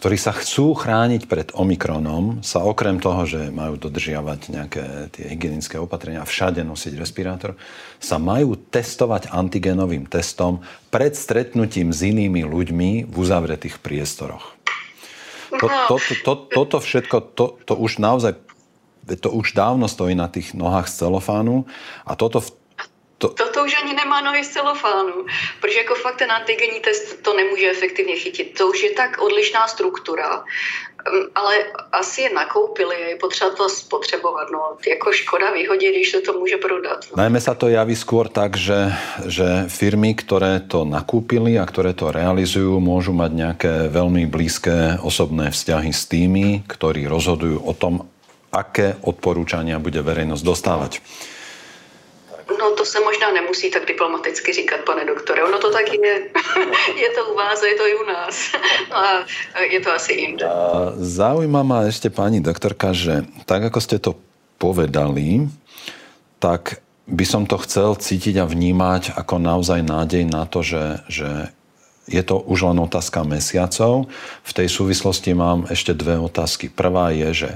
ktorí 0.00 0.16
sa 0.16 0.32
chcú 0.32 0.72
chrániť 0.72 1.28
pred 1.28 1.52
Omikronom, 1.52 2.40
sa 2.40 2.64
okrem 2.64 2.96
toho, 2.96 3.28
že 3.28 3.52
majú 3.52 3.76
dodržiavať 3.76 4.40
nejaké 4.48 4.84
tie 5.12 5.28
hygienické 5.28 5.76
opatrenia 5.76 6.24
a 6.24 6.30
všade 6.30 6.64
nosiť 6.64 6.96
respirátor, 6.96 7.52
sa 8.00 8.16
majú 8.16 8.56
testovať 8.56 9.28
antigenovým 9.28 10.08
testom 10.08 10.64
pred 10.88 11.12
stretnutím 11.12 11.92
s 11.92 12.00
inými 12.00 12.48
ľuďmi 12.48 13.12
v 13.12 13.14
uzavretých 13.14 13.76
priestoroch. 13.84 14.56
To, 15.60 15.68
to, 15.68 15.94
to, 16.00 16.14
to, 16.24 16.32
toto 16.48 16.76
všetko, 16.80 17.16
to, 17.36 17.46
to 17.68 17.74
už 17.76 18.00
naozaj 18.00 18.40
to 19.20 19.28
už 19.28 19.52
dávno 19.52 19.84
stojí 19.90 20.14
na 20.14 20.30
tých 20.30 20.54
nohách 20.54 20.86
z 20.86 21.04
celofánu 21.04 21.66
a 22.06 22.14
toto 22.14 22.38
v 22.38 22.59
to... 23.20 23.28
Toto 23.36 23.68
už 23.68 23.76
ani 23.84 23.92
nemá 23.92 24.24
nohy 24.24 24.40
z 24.44 24.48
celofánu, 24.48 25.28
protože 25.60 25.78
jako 25.78 25.94
fakt 25.94 26.16
ten 26.16 26.32
antigenní 26.32 26.80
test 26.80 27.22
to 27.22 27.36
nemůže 27.36 27.70
efektivně 27.70 28.16
chytit. 28.16 28.58
To 28.58 28.72
už 28.72 28.82
je 28.82 28.90
tak 28.90 29.20
odlišná 29.20 29.68
struktura, 29.68 30.44
ale 31.34 31.54
asi 31.92 32.22
je 32.22 32.30
nakoupili, 32.32 32.96
je 33.00 33.16
potřeba 33.16 33.50
to 33.50 33.68
spotřebovat. 33.68 34.48
No, 34.52 34.76
jako 34.88 35.12
škoda 35.12 35.52
vyhodit, 35.52 35.94
když 35.94 36.10
se 36.10 36.20
to 36.20 36.32
může 36.32 36.56
prodat. 36.56 37.04
No. 37.12 37.20
Najmä 37.20 37.40
sa 37.40 37.52
to 37.52 37.68
javí 37.68 37.96
skôr 37.96 38.28
tak, 38.28 38.56
že, 38.56 38.92
že 39.28 39.68
firmy, 39.68 40.16
ktoré 40.16 40.64
to 40.64 40.88
nakúpili 40.88 41.60
a 41.60 41.64
ktoré 41.64 41.92
to 41.92 42.12
realizujú, 42.12 42.80
môžu 42.80 43.12
mať 43.12 43.30
nejaké 43.32 43.72
veľmi 43.92 44.28
blízke 44.28 45.00
osobné 45.04 45.52
vzťahy 45.52 45.92
s 45.92 46.08
tými, 46.08 46.64
ktorí 46.68 47.04
rozhodujú 47.08 47.64
o 47.64 47.72
tom, 47.76 48.08
aké 48.52 48.96
odporúčania 49.04 49.80
bude 49.80 50.00
verejnosť 50.04 50.44
dostávať. 50.44 50.92
No 52.60 52.76
to 52.76 52.84
se 52.84 53.00
možná 53.00 53.32
nemusí 53.32 53.70
tak 53.70 53.88
diplomaticky 53.88 54.52
říkat, 54.52 54.80
pane 54.84 55.04
doktore. 55.04 55.44
Ono 55.44 55.58
to 55.58 55.72
tak 55.72 55.92
je. 55.92 56.14
je 57.04 57.10
to 57.16 57.32
u 57.32 57.34
vás, 57.36 57.62
je 57.62 57.74
to 57.74 57.86
i 57.86 57.94
u 57.94 58.04
nás. 58.04 58.34
A 58.92 59.24
je 59.64 59.80
to 59.80 59.92
asi 59.92 60.12
jinde. 60.12 60.44
Zaujíma 60.96 61.62
ma 61.64 61.88
ešte 61.88 62.12
pani 62.12 62.44
doktorka, 62.44 62.92
že 62.92 63.24
tak 63.48 63.72
ako 63.72 63.80
ste 63.80 63.96
to 63.96 64.20
povedali, 64.60 65.48
tak 66.36 66.84
by 67.08 67.24
som 67.24 67.48
to 67.48 67.56
chcel 67.64 67.96
cítiť 67.96 68.38
a 68.38 68.46
vnímať 68.46 69.16
ako 69.16 69.40
naozaj 69.40 69.80
nádej 69.82 70.28
na 70.28 70.44
to, 70.44 70.60
že, 70.60 71.00
že 71.08 71.50
je 72.06 72.22
to 72.22 72.38
už 72.42 72.70
len 72.70 72.78
otázka 72.78 73.24
mesiacov. 73.24 74.10
V 74.44 74.52
tej 74.52 74.68
súvislosti 74.68 75.32
mám 75.32 75.66
ešte 75.72 75.96
dve 75.96 76.20
otázky. 76.20 76.68
Prvá 76.68 77.10
je, 77.10 77.46
že 77.46 77.50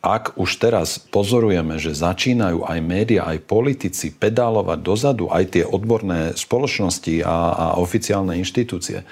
ak 0.00 0.40
už 0.40 0.56
teraz 0.56 0.96
pozorujeme, 0.96 1.76
že 1.76 1.92
začínajú 1.92 2.64
aj 2.64 2.78
média, 2.80 3.28
aj 3.28 3.44
politici 3.44 4.08
pedálovať 4.16 4.78
dozadu, 4.80 5.28
aj 5.28 5.44
tie 5.56 5.64
odborné 5.64 6.32
spoločnosti 6.36 7.20
a, 7.20 7.36
a 7.52 7.66
oficiálne 7.76 8.40
inštitúcie, 8.40 9.04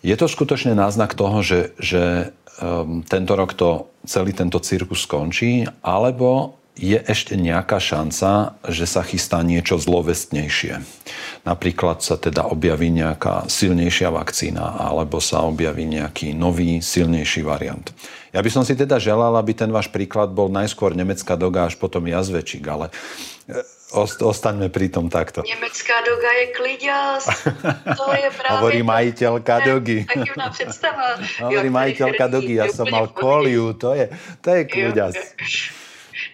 je 0.00 0.16
to 0.16 0.26
skutočne 0.26 0.72
náznak 0.72 1.12
toho, 1.12 1.44
že, 1.44 1.76
že 1.76 2.32
um, 2.58 3.04
tento 3.04 3.36
rok 3.36 3.52
to, 3.52 3.92
celý 4.08 4.32
tento 4.32 4.56
cirkus 4.58 5.04
skončí, 5.04 5.68
alebo 5.84 6.56
je 6.80 6.96
ešte 6.96 7.36
nejaká 7.36 7.76
šanca, 7.76 8.56
že 8.64 8.88
sa 8.88 9.04
chystá 9.04 9.44
niečo 9.44 9.76
zlovestnejšie. 9.76 10.80
Napríklad 11.44 12.00
sa 12.00 12.16
teda 12.16 12.48
objaví 12.48 12.88
nejaká 12.88 13.44
silnejšia 13.52 14.08
vakcína 14.08 14.80
alebo 14.80 15.20
sa 15.20 15.44
objaví 15.44 15.84
nejaký 15.84 16.32
nový, 16.32 16.80
silnejší 16.80 17.44
variant. 17.44 17.92
Ja 18.30 18.40
by 18.40 18.50
som 18.50 18.62
si 18.62 18.78
teda 18.78 19.02
želal, 19.02 19.34
aby 19.34 19.50
ten 19.58 19.70
váš 19.74 19.90
príklad 19.90 20.30
bol 20.30 20.46
najskôr 20.46 20.94
nemecká 20.94 21.34
doga, 21.34 21.66
až 21.66 21.74
potom 21.74 22.06
jazvečík, 22.06 22.62
ale 22.70 22.94
e, 23.50 23.58
ostaňme 24.22 24.70
pri 24.70 24.86
tom 24.86 25.10
takto. 25.10 25.42
Nemecká 25.42 25.98
doga 26.06 26.30
je 26.38 26.46
kliďas. 26.54 27.22
To 28.00 28.06
je 28.14 28.28
práve... 28.30 28.54
Hovorí 28.62 28.80
majiteľka 28.86 29.54
dogy. 29.66 30.06
Takývná 30.06 30.46
predstava. 30.54 31.18
Hovorí 31.50 31.68
majiteľka 31.74 32.24
dogy, 32.30 32.54
ja 32.62 32.70
som 32.70 32.86
mal 32.86 33.10
koliu, 33.10 33.74
to 33.74 33.98
je, 33.98 34.06
to 34.38 34.48
je 34.54 34.62
kliďas. 34.62 35.14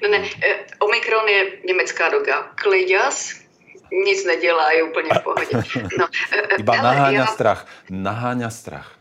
Ne, 0.05 0.09
ne, 0.13 0.21
eh, 0.21 0.69
Omikron 0.85 1.25
je 1.29 1.41
německá 1.65 2.09
droga. 2.13 2.53
Kliďas 2.61 3.47
nic 3.91 4.25
nedělá, 4.25 4.73
je 4.73 4.83
úplně 4.83 5.11
v 5.15 5.23
pohodě. 5.23 5.55
No, 5.99 6.09
eh, 6.33 6.57
Iba 6.59 6.77
naháňa 6.77 7.19
já... 7.19 7.27
strach. 7.27 7.67
Naháňa 7.91 8.51
strach. 8.51 8.96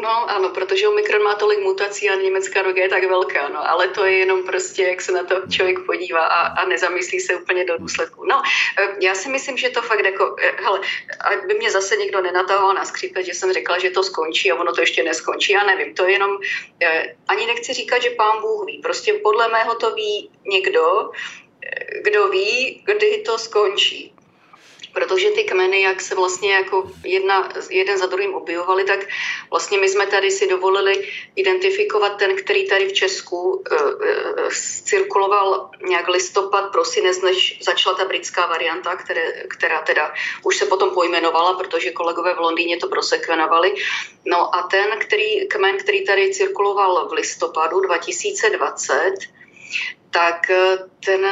No 0.00 0.30
ano, 0.30 0.48
protože 0.48 0.88
Omikron 0.88 1.22
má 1.22 1.34
tolik 1.34 1.58
mutací 1.58 2.10
a 2.10 2.14
německá 2.14 2.62
roga 2.62 2.82
je 2.82 2.88
tak 2.88 3.04
velká, 3.04 3.48
no, 3.48 3.70
ale 3.70 3.88
to 3.88 4.04
je 4.04 4.12
jenom 4.12 4.42
prostě, 4.42 4.82
jak 4.82 5.00
se 5.00 5.12
na 5.12 5.24
to 5.24 5.34
člověk 5.50 5.78
podívá 5.86 6.26
a, 6.26 6.40
a 6.46 6.66
nezamyslí 6.66 7.20
se 7.20 7.36
úplně 7.36 7.64
do 7.64 7.78
důsledku. 7.78 8.24
No, 8.24 8.42
eh, 8.78 8.88
já 9.00 9.14
si 9.14 9.28
myslím, 9.28 9.56
že 9.56 9.70
to 9.70 9.82
fakt 9.82 10.04
jako, 10.04 10.36
eh, 10.42 10.52
hele, 10.62 10.80
by 11.46 11.54
mě 11.54 11.70
zase 11.70 11.96
někdo 11.96 12.20
nenatahoval 12.20 12.74
na 12.74 12.84
skřípe, 12.84 13.22
že 13.22 13.34
jsem 13.34 13.52
řekla, 13.52 13.78
že 13.78 13.90
to 13.90 14.02
skončí 14.02 14.52
a 14.52 14.56
ono 14.56 14.72
to 14.72 14.80
ještě 14.80 15.02
neskončí, 15.02 15.52
já 15.52 15.64
nevím, 15.64 15.94
to 15.94 16.04
je 16.04 16.12
jenom, 16.12 16.38
eh, 16.82 17.14
ani 17.28 17.46
nechci 17.46 17.72
říkat, 17.72 18.02
že 18.02 18.10
pán 18.10 18.40
Bůh 18.40 18.66
ví, 18.66 18.78
prostě 18.78 19.12
podle 19.12 19.48
mého 19.48 19.74
to 19.74 19.94
ví 19.94 20.30
někdo, 20.46 21.10
kdo 22.02 22.28
ví, 22.28 22.82
kdy 22.86 23.22
to 23.26 23.38
skončí 23.38 24.14
protože 24.92 25.30
ty 25.30 25.44
kmeny, 25.44 25.82
jak 25.82 26.00
se 26.00 26.14
vlastně 26.14 26.52
jako 26.52 26.90
jedna, 27.04 27.48
jeden 27.70 27.98
za 27.98 28.06
druhým 28.06 28.34
objevovaly, 28.34 28.84
tak 28.84 29.00
vlastně 29.50 29.78
my 29.78 29.88
jsme 29.88 30.06
tady 30.06 30.30
si 30.30 30.48
dovolili 30.48 31.08
identifikovat 31.36 32.18
ten, 32.18 32.36
který 32.36 32.68
tady 32.68 32.88
v 32.88 32.92
Česku 32.92 33.36
uh, 33.40 33.56
uh, 33.56 34.48
cirkuloval 34.84 35.70
nějak 35.86 36.08
listopad, 36.08 36.72
prosinec, 36.72 37.20
než 37.20 37.58
začala 37.62 37.96
ta 37.96 38.04
britská 38.04 38.46
varianta, 38.46 38.96
které, 38.96 39.32
která 39.48 39.82
teda 39.82 40.14
už 40.44 40.56
se 40.56 40.66
potom 40.66 40.90
pojmenovala, 40.90 41.54
protože 41.54 41.90
kolegové 41.90 42.34
v 42.34 42.40
Londýně 42.40 42.76
to 42.76 42.88
prosekvenovali. 42.88 43.74
No 44.24 44.54
a 44.54 44.62
ten, 44.62 44.98
který, 44.98 45.48
kmen, 45.48 45.78
který 45.78 46.04
tady 46.04 46.34
cirkuloval 46.34 47.08
v 47.08 47.12
listopadu 47.12 47.80
2020, 47.80 49.12
tak 50.10 50.50
eh, 50.50 50.78
ten 51.04 51.30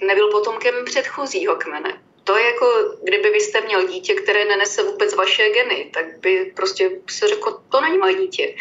nebyl 0.00 0.30
potomkem 0.30 0.74
předchozího 0.84 1.56
kmene 1.56 2.09
to 2.24 2.36
je 2.36 2.44
jako, 2.44 2.66
kdyby 3.02 3.30
vy 3.30 3.40
jste 3.40 3.60
měl 3.60 3.86
dítě, 3.86 4.14
které 4.14 4.44
nenese 4.44 4.82
vůbec 4.82 5.14
vaše 5.14 5.50
geny, 5.50 5.90
tak 5.94 6.18
by 6.18 6.52
prostě 6.56 6.90
se 7.10 7.28
řekl, 7.28 7.60
to 7.68 7.80
není 7.80 7.98
moje 7.98 8.14
dítě. 8.14 8.54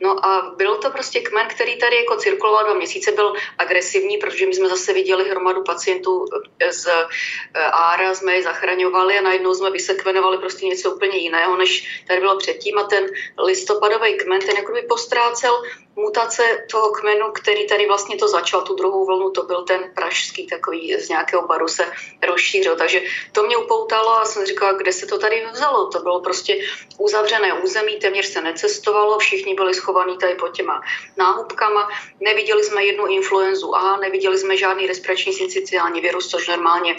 No 0.00 0.26
a 0.26 0.54
byl 0.56 0.76
to 0.76 0.90
prostě 0.90 1.20
kmen, 1.20 1.48
který 1.48 1.78
tady 1.78 1.96
jako 1.96 2.16
cirkuloval 2.16 2.64
dva 2.64 2.74
měsíce, 2.74 3.12
byl 3.12 3.34
agresivní, 3.58 4.16
protože 4.18 4.46
my 4.46 4.54
jsme 4.54 4.68
zase 4.68 4.92
viděli 4.92 5.30
hromadu 5.30 5.62
pacientů 5.62 6.24
z 6.70 6.86
eh, 6.86 7.60
ára, 7.64 8.14
jsme 8.14 8.34
je 8.34 8.42
zachraňovali 8.42 9.18
a 9.18 9.22
najednou 9.22 9.54
jsme 9.54 9.70
vysekvenovali 9.70 10.38
prostě 10.38 10.66
něco 10.66 10.90
úplně 10.90 11.18
jiného, 11.18 11.56
než 11.56 12.02
tady 12.06 12.20
bylo 12.20 12.38
předtím 12.38 12.78
a 12.78 12.82
ten 12.82 13.06
listopadový 13.38 14.16
kmen, 14.16 14.40
ten 14.40 14.56
jako 14.56 14.72
by 14.72 14.82
postrácel 14.82 15.62
mutace 15.96 16.66
toho 16.70 16.90
kmenu, 16.90 17.32
který 17.32 17.66
tady 17.66 17.86
vlastně 17.86 18.16
to 18.16 18.28
začal, 18.28 18.62
tu 18.62 18.74
druhou 18.74 19.06
vlnu, 19.06 19.30
to 19.30 19.42
byl 19.42 19.62
ten 19.62 19.92
pražský 19.94 20.46
takový 20.46 20.96
z 21.00 21.08
nějakého 21.08 21.46
baru 21.46 21.68
se 21.68 21.92
rozšířil. 22.26 22.76
Takže 22.76 23.00
to 23.32 23.42
mě 23.42 23.56
upoutalo 23.56 24.20
a 24.20 24.24
jsem 24.24 24.46
říkala, 24.46 24.72
kde 24.72 24.92
se 24.92 25.06
to 25.06 25.18
tady 25.18 25.46
vzalo. 25.52 25.86
To 25.86 25.98
bylo 25.98 26.20
prostě 26.20 26.58
uzavřené 26.98 27.52
území, 27.52 27.96
téměř 27.96 28.26
se 28.26 28.40
necestovalo, 28.40 29.18
všichni 29.18 29.54
byli 29.54 29.74
schovaní 29.74 30.18
tady 30.18 30.34
pod 30.34 30.48
těma 30.48 30.80
náhubkama. 31.16 31.88
Neviděli 32.20 32.64
jsme 32.64 32.84
jednu 32.84 33.06
influenzu 33.06 33.74
A, 33.74 33.96
neviděli 33.96 34.38
jsme 34.38 34.56
žádný 34.56 34.86
respirační 34.86 35.32
syncytiální 35.32 36.00
virus, 36.00 36.28
což 36.28 36.48
normálně 36.48 36.96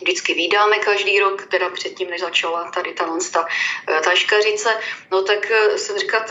vždycky 0.00 0.34
vydáme 0.34 0.78
každý 0.78 1.20
rok, 1.20 1.46
teda 1.46 1.68
předtím, 1.68 2.10
než 2.10 2.20
začala 2.20 2.70
tady 2.70 2.92
ta, 2.92 3.18
ta, 3.32 3.46
eh, 3.88 4.00
ta 4.00 4.14
škařice, 4.14 4.80
no 5.10 5.22
tak 5.22 5.50
eh, 5.50 5.78
jsem 5.78 5.98
říkala, 5.98 6.24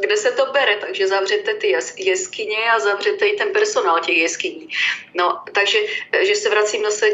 kde 0.00 0.16
se 0.16 0.32
to 0.32 0.46
bere, 0.46 0.76
takže 0.76 1.06
zavřete 1.06 1.54
ty 1.54 1.76
jeskyně 1.96 2.70
a 2.70 2.78
zavřete 2.78 3.26
i 3.26 3.36
ten 3.36 3.52
personál 3.52 4.00
těch 4.00 4.16
jeskyní. 4.16 4.68
No, 5.14 5.38
takže 5.52 5.78
že 6.20 6.34
se 6.34 6.48
vracím 6.48 6.82
zase, 6.84 7.06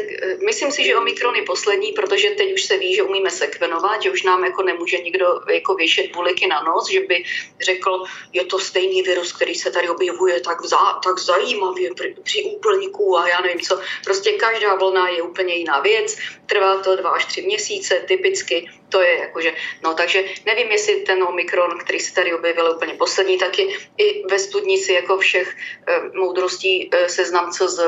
myslím 0.45 0.71
si, 0.71 0.83
že 0.83 0.95
Omikron 0.95 1.35
je 1.35 1.41
poslední, 1.41 1.91
protože 1.91 2.29
teď 2.29 2.53
už 2.53 2.63
se 2.63 2.77
ví, 2.77 2.95
že 2.95 3.03
umíme 3.03 3.31
sekvenovat, 3.31 4.01
že 4.01 4.11
už 4.11 4.23
nám 4.23 4.45
jako 4.45 4.63
nemůže 4.63 4.97
nikdo 4.97 5.39
jako 5.51 5.75
věšet 5.75 6.11
buliky 6.11 6.47
na 6.47 6.63
nos, 6.63 6.89
že 6.89 6.99
by 6.99 7.23
řekl, 7.61 8.03
je 8.33 8.45
to 8.45 8.59
stejný 8.59 9.01
virus, 9.01 9.33
který 9.33 9.55
se 9.55 9.71
tady 9.71 9.89
objevuje 9.89 10.39
tak, 10.39 10.65
za, 10.65 10.77
tak 11.03 11.19
zajímavě 11.19 11.93
při, 11.93 12.15
při 12.23 12.43
úplníku 12.43 13.17
a 13.17 13.27
já 13.27 13.41
nevím 13.41 13.61
co. 13.61 13.79
Prostě 14.03 14.31
každá 14.31 14.75
vlna 14.75 15.09
je 15.09 15.21
úplně 15.21 15.55
jiná 15.55 15.79
věc, 15.79 16.17
trvá 16.45 16.77
to 16.77 16.95
dva 16.95 17.09
až 17.09 17.25
tři 17.25 17.41
měsíce 17.41 18.03
typicky, 18.07 18.69
to 18.89 19.01
je 19.01 19.19
jakože, 19.19 19.53
no 19.83 19.93
takže 19.93 20.23
nevím, 20.45 20.71
jestli 20.71 20.95
ten 20.95 21.23
Omikron, 21.23 21.79
který 21.79 21.99
se 21.99 22.13
tady 22.13 22.33
objevil 22.33 22.73
úplně 22.75 22.93
poslední, 22.93 23.37
taky 23.37 23.75
i 23.97 24.23
ve 24.27 24.39
studnici 24.39 24.93
jako 24.93 25.17
všech 25.17 25.55
eh, 25.87 26.01
moudrostí 26.13 26.89
eh, 26.91 27.09
seznam 27.09 27.51
CZ 27.51 27.79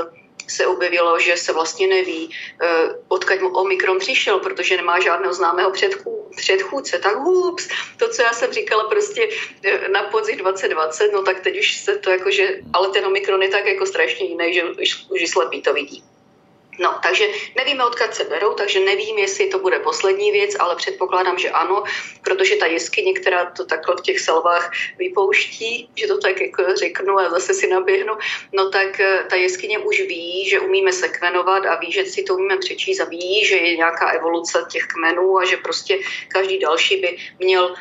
se 0.48 0.68
objevilo, 0.68 1.20
že 1.20 1.38
se 1.38 1.54
vlastně 1.54 1.88
neví, 1.88 2.30
eh, 2.62 2.68
odkud 3.08 3.42
mu 3.42 3.50
Omikron 3.50 4.00
přišel, 4.00 4.40
protože 4.40 4.78
nemá 4.78 5.00
žádného 5.00 5.34
známého 5.34 5.72
předchů, 5.72 6.32
předchůdce. 6.36 7.00
Tak 7.00 7.16
hups, 7.16 7.68
to, 7.98 8.10
co 8.10 8.22
já 8.22 8.34
jsem 8.34 8.52
říkala 8.52 8.84
prostě 8.84 9.30
eh, 9.64 9.90
na 9.90 10.04
podzim 10.04 10.38
2020, 10.38 11.12
no 11.14 11.24
tak 11.24 11.40
teď 11.40 11.60
už 11.60 11.78
se 11.78 11.98
to 11.98 12.10
jakože, 12.10 12.60
ale 12.74 12.90
ten 12.90 13.06
Omikron 13.06 13.44
je 13.44 13.50
tak 13.50 13.66
jako 13.66 13.86
strašně 13.86 14.26
jiný, 14.26 14.54
že 14.54 14.64
už, 14.64 15.06
už 15.10 15.30
slepý 15.30 15.62
to 15.62 15.74
vidí. 15.74 16.04
No, 16.80 17.00
takže 17.04 17.28
nevíme, 17.56 17.86
odkud 17.86 18.14
se 18.14 18.24
berou, 18.24 18.54
takže 18.54 18.80
nevím, 18.80 19.18
jestli 19.18 19.48
to 19.48 19.60
bude 19.60 19.80
poslední 19.80 20.32
věc, 20.32 20.56
ale 20.60 20.76
předpokládám, 20.76 21.38
že 21.38 21.50
ano, 21.50 21.84
protože 22.24 22.56
ta 22.56 22.66
jeskyně, 22.66 23.14
která 23.14 23.46
to 23.46 23.66
takhle 23.66 23.96
v 23.96 24.02
těch 24.02 24.20
selvách 24.20 24.72
vypouští, 24.98 25.90
že 25.96 26.08
to 26.08 26.18
tak 26.18 26.42
jako 26.42 26.64
řeknu 26.76 27.20
a 27.20 27.30
zase 27.30 27.54
si 27.54 27.68
naběhnu, 27.68 28.14
no 28.54 28.70
tak 28.70 29.00
eh, 29.00 29.24
ta 29.30 29.36
jeskyně 29.36 29.80
už 29.80 30.02
ví, 30.02 30.50
že 30.50 30.60
umíme 30.60 30.92
sekvenovat 30.92 31.66
a 31.66 31.76
ví, 31.76 31.92
že 31.92 32.06
si 32.06 32.24
to 32.24 32.36
umíme 32.36 32.58
přečíst 32.58 33.00
a 33.00 33.06
ví, 33.06 33.46
že 33.46 33.56
je 33.56 33.78
nějaká 33.78 34.10
evoluce 34.10 34.66
těch 34.70 34.84
kmenů 34.86 35.38
a 35.38 35.46
že 35.46 35.58
prostě 35.58 36.00
každý 36.28 36.60
další 36.60 36.98
by 37.02 37.18
měl 37.40 37.76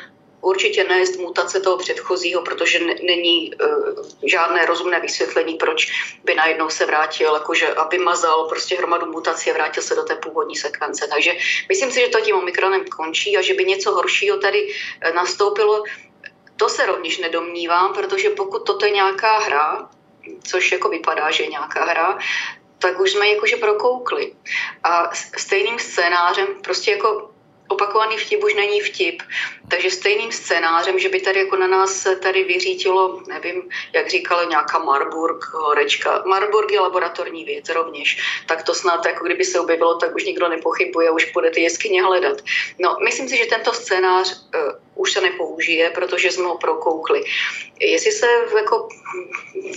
určitě 0.47 0.83
nést 0.83 1.17
mutace 1.17 1.59
toho 1.59 1.77
předchozího, 1.77 2.41
protože 2.41 2.79
není 3.03 3.53
uh, 3.53 4.05
žádné 4.23 4.65
rozumné 4.65 4.99
vysvětlení, 4.99 5.53
proč 5.55 5.87
by 6.23 6.35
najednou 6.35 6.69
se 6.69 6.85
vrátil, 6.85 7.33
jakože 7.33 7.67
aby 7.73 7.97
mazal 7.97 8.47
prostě 8.49 8.75
hromadu 8.75 9.11
mutací 9.11 9.51
a 9.51 9.53
vrátil 9.53 9.83
se 9.83 9.95
do 9.95 10.03
té 10.03 10.15
původní 10.15 10.55
sekvence. 10.55 11.07
Takže 11.07 11.31
myslím 11.69 11.91
si, 11.91 11.99
že 11.99 12.07
to 12.07 12.21
tím 12.21 12.35
omikronem 12.35 12.85
končí 12.85 13.37
a 13.37 13.41
že 13.41 13.53
by 13.53 13.65
něco 13.65 13.91
horšího 13.91 14.37
tady 14.37 14.73
eh, 15.01 15.13
nastoupilo, 15.13 15.83
to 16.55 16.69
se 16.69 16.85
rovněž 16.85 17.17
nedomnívám, 17.17 17.93
protože 17.93 18.29
pokud 18.29 18.65
toto 18.65 18.85
je 18.85 18.91
nějaká 18.91 19.39
hra, 19.39 19.89
což 20.43 20.71
jako 20.71 20.89
vypadá, 20.89 21.31
že 21.31 21.43
je 21.43 21.49
nějaká 21.49 21.85
hra, 21.85 22.17
tak 22.79 22.99
už 22.99 23.11
jsme 23.11 23.27
jakože 23.27 23.57
prokoukli. 23.57 24.33
A 24.83 25.09
stejným 25.37 25.79
scénářem, 25.79 26.47
prostě 26.61 26.91
jako 26.91 27.36
opakovaný 27.67 28.17
vtip 28.17 28.43
už 28.43 28.53
není 28.53 28.81
vtip. 28.81 29.21
Takže 29.67 29.91
stejným 29.91 30.31
scénářem, 30.31 30.99
že 30.99 31.09
by 31.09 31.19
tady 31.19 31.39
jako 31.39 31.55
na 31.55 31.67
nás 31.67 32.07
tady 32.21 32.43
vyřítilo, 32.43 33.21
nevím, 33.27 33.69
jak 33.93 34.09
říkala 34.09 34.43
nějaká 34.43 34.79
Marburg, 34.79 35.53
horečka. 35.53 36.23
Marburg 36.25 36.71
je 36.71 36.79
laboratorní 36.79 37.45
věc 37.45 37.69
rovněž. 37.69 38.17
Tak 38.47 38.63
to 38.63 38.73
snad, 38.73 39.05
jako 39.05 39.25
kdyby 39.25 39.45
se 39.45 39.59
objevilo, 39.59 39.95
tak 39.95 40.15
už 40.15 40.25
nikdo 40.25 40.47
nepochybuje, 40.47 41.11
už 41.11 41.31
bude 41.31 41.49
ty 41.49 41.61
jeskyně 41.61 42.03
hledat. 42.03 42.37
No, 42.79 42.97
myslím 43.03 43.29
si, 43.29 43.37
že 43.37 43.45
tento 43.45 43.73
scénář 43.73 44.35
uh, 44.55 44.86
už 44.97 45.11
se 45.13 45.21
nepoužije, 45.21 45.89
protože 45.89 46.31
jsme 46.31 46.43
ho 46.43 46.57
prokoukli. 46.57 47.23
Jestli 47.79 48.11
se 48.11 48.27
jako 48.57 48.87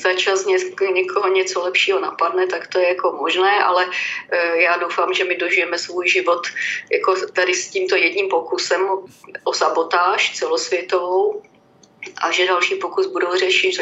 za 0.02 0.12
čas 0.14 0.46
někoho 0.92 1.28
něco 1.28 1.62
lepšího 1.62 2.00
napadne, 2.00 2.46
tak 2.46 2.66
to 2.66 2.78
je 2.78 2.88
jako 2.88 3.12
možné, 3.12 3.64
ale 3.64 3.86
uh, 3.86 4.54
já 4.54 4.76
doufám, 4.76 5.14
že 5.14 5.24
my 5.24 5.36
dožijeme 5.36 5.78
svůj 5.78 6.08
život 6.08 6.46
jako 6.92 7.14
tady 7.32 7.54
s 7.54 7.70
tímto 7.70 7.96
jedním 7.96 8.28
pokusem 8.28 8.88
o 9.44 9.52
sabotáž 9.52 10.34
celosvětovou 10.34 11.42
a 12.16 12.30
že 12.30 12.46
další 12.46 12.74
pokus 12.74 13.06
budou 13.06 13.36
řešit, 13.36 13.72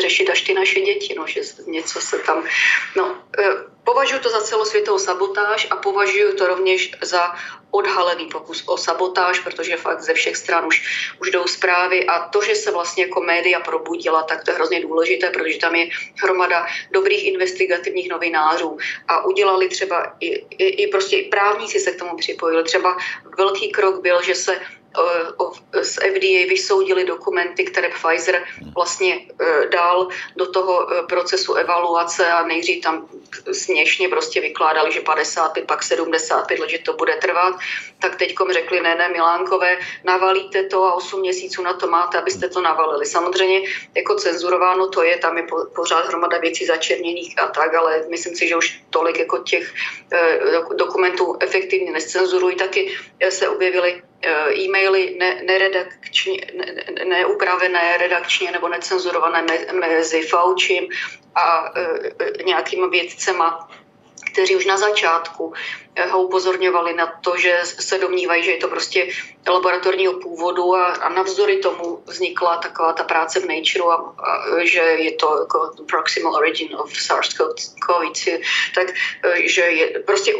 řešit 0.00 0.30
až 0.30 0.42
ty 0.42 0.54
naše 0.54 0.80
děti, 0.80 1.14
no, 1.18 1.26
že 1.26 1.40
něco 1.66 2.00
se 2.00 2.18
tam... 2.18 2.44
No, 2.96 3.18
e, 3.38 3.44
považuji 3.84 4.18
to 4.18 4.28
za 4.28 4.40
celosvětovou 4.40 4.98
sabotáž 4.98 5.66
a 5.70 5.76
považuji 5.76 6.32
to 6.32 6.46
rovněž 6.46 6.90
za 7.02 7.34
odhalený 7.70 8.26
pokus 8.26 8.64
o 8.66 8.76
sabotáž, 8.76 9.40
protože 9.40 9.76
fakt 9.76 10.00
ze 10.00 10.14
všech 10.14 10.36
stran 10.36 10.66
už, 10.66 10.76
už 11.20 11.30
jdou 11.30 11.44
zprávy 11.46 12.06
a 12.06 12.28
to, 12.28 12.42
že 12.42 12.54
se 12.54 12.70
vlastně 12.70 13.04
jako 13.04 13.20
média 13.20 13.60
probudila, 13.60 14.22
tak 14.22 14.44
to 14.44 14.50
je 14.50 14.54
hrozně 14.54 14.80
důležité, 14.80 15.30
protože 15.30 15.58
tam 15.58 15.74
je 15.74 15.88
hromada 16.22 16.66
dobrých 16.90 17.26
investigativních 17.26 18.08
novinářů 18.10 18.78
a 19.08 19.24
udělali 19.24 19.68
třeba 19.68 20.16
i, 20.20 20.28
i, 20.50 20.66
i 20.82 20.86
prostě 20.86 21.16
i 21.16 21.28
právníci 21.28 21.80
se 21.80 21.90
k 21.92 21.98
tomu 21.98 22.16
připojili. 22.16 22.64
Třeba 22.64 22.96
velký 23.38 23.70
krok 23.70 24.02
byl, 24.02 24.22
že 24.22 24.34
se 24.34 24.60
z 25.82 25.94
FDA 25.94 26.48
vysoudili 26.48 27.04
dokumenty, 27.04 27.64
které 27.64 27.88
Pfizer 27.88 28.44
vlastně 28.74 29.14
e, 29.14 29.68
dal 29.68 30.08
do 30.36 30.46
toho 30.46 30.92
e, 30.92 31.02
procesu 31.02 31.54
evaluace 31.54 32.32
a 32.32 32.46
nejdřív 32.46 32.82
tam 32.82 33.08
směšně 33.52 34.08
prostě 34.08 34.40
vykládali, 34.40 34.92
že 34.92 35.00
55, 35.00 35.66
pak 35.66 35.82
75 35.82 36.58
let, 36.58 36.70
že 36.70 36.78
to 36.78 36.92
bude 36.92 37.16
trvat, 37.16 37.54
tak 38.00 38.16
teďkom 38.16 38.52
řekli, 38.52 38.80
ne, 38.80 38.94
ne, 38.94 39.08
Milánkové, 39.08 39.78
navalíte 40.04 40.64
to 40.64 40.84
a 40.84 40.94
8 40.94 41.20
měsíců 41.20 41.62
na 41.62 41.72
to 41.72 41.86
máte, 41.86 42.18
abyste 42.18 42.48
to 42.48 42.60
navalili. 42.60 43.06
Samozřejmě 43.06 43.68
jako 43.94 44.14
cenzurováno 44.14 44.88
to 44.88 45.02
je, 45.02 45.18
tam 45.18 45.38
je 45.38 45.46
pořád 45.74 46.06
hromada 46.06 46.38
věcí 46.38 46.66
začerněných 46.66 47.38
a 47.38 47.48
tak, 47.48 47.74
ale 47.74 48.04
myslím 48.08 48.36
si, 48.36 48.48
že 48.48 48.56
už 48.56 48.80
tolik 48.90 49.18
jako 49.18 49.38
těch 49.38 49.74
eh, 50.12 50.38
dokumentů 50.74 51.36
efektivně 51.40 51.92
nescenzurují. 51.92 52.56
Taky 52.56 52.96
se 53.28 53.48
objevily 53.48 54.02
eh, 54.02 54.15
e-maily 54.56 55.16
ne, 55.18 55.42
ne, 55.44 55.70
neupravené 57.04 57.96
redakčně 57.96 58.52
nebo 58.52 58.68
necenzurované 58.68 59.46
mezi 59.72 60.22
Faučím 60.22 60.88
a 61.34 61.72
e, 61.76 62.42
nějakýma 62.44 62.86
vědcema, 62.86 63.68
kteří 64.32 64.56
už 64.56 64.66
na 64.66 64.76
začátku 64.76 65.52
e, 65.94 66.06
ho 66.06 66.22
upozorňovali 66.22 66.94
na 66.94 67.06
to, 67.20 67.36
že 67.36 67.60
se 67.62 67.98
domnívají, 67.98 68.44
že 68.44 68.50
je 68.50 68.56
to 68.56 68.68
prostě 68.68 69.08
laboratorního 69.48 70.12
původu 70.12 70.74
a, 70.74 70.86
a 70.86 71.08
navzdory 71.08 71.56
tomu 71.56 72.02
vznikla 72.06 72.56
taková 72.56 72.92
ta 72.92 73.04
práce 73.04 73.40
v 73.40 73.48
Nature 73.48 73.84
a, 73.90 73.94
a 73.94 74.64
že 74.64 74.80
je 74.80 75.12
to 75.12 75.38
jako 75.40 75.70
proximal 75.88 76.34
origin 76.34 76.76
of 76.76 76.92
SARS-CoV-2, 76.92 78.40
tak 78.74 78.86
že 79.44 79.62
je 79.62 80.00
prostě 80.06 80.34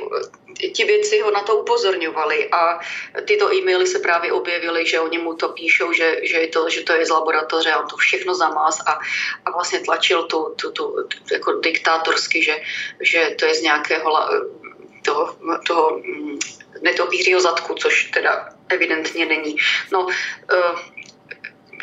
ti 0.73 0.85
věci 0.85 1.21
ho 1.21 1.31
na 1.31 1.43
to 1.43 1.57
upozorňovali 1.57 2.49
a 2.49 2.81
tyto 3.25 3.55
e-maily 3.55 3.87
se 3.87 3.99
právě 3.99 4.33
objevily, 4.33 4.87
že 4.87 5.01
oni 5.01 5.19
mu 5.19 5.35
to 5.35 5.49
píšou, 5.49 5.93
že, 5.93 6.21
že, 6.23 6.37
je, 6.37 6.49
to, 6.49 6.71
že 6.71 6.81
to 6.83 6.93
je 6.93 7.07
z 7.07 7.11
laboratoře 7.11 7.73
a 7.73 7.81
on 7.81 7.89
to 7.89 7.97
všechno 7.97 8.35
zamáz 8.35 8.81
a, 8.87 8.99
a 9.45 9.51
vlastně 9.51 9.81
tlačil 9.81 10.23
tu, 10.23 10.55
tu, 10.57 10.71
tu, 10.71 11.05
tu 11.09 11.35
jako 11.35 11.61
diktátorsky, 11.61 12.43
že, 12.43 12.57
že 13.01 13.37
to 13.39 13.45
je 13.45 13.55
z 13.55 13.63
nějakého 13.63 14.13
toho, 15.05 15.37
toho 15.67 16.03
netopířího 16.81 17.41
zadku, 17.41 17.75
což 17.75 18.05
teda 18.05 18.49
evidentně 18.69 19.27
není. 19.27 19.57
No, 19.93 20.07
uh, 20.07 20.79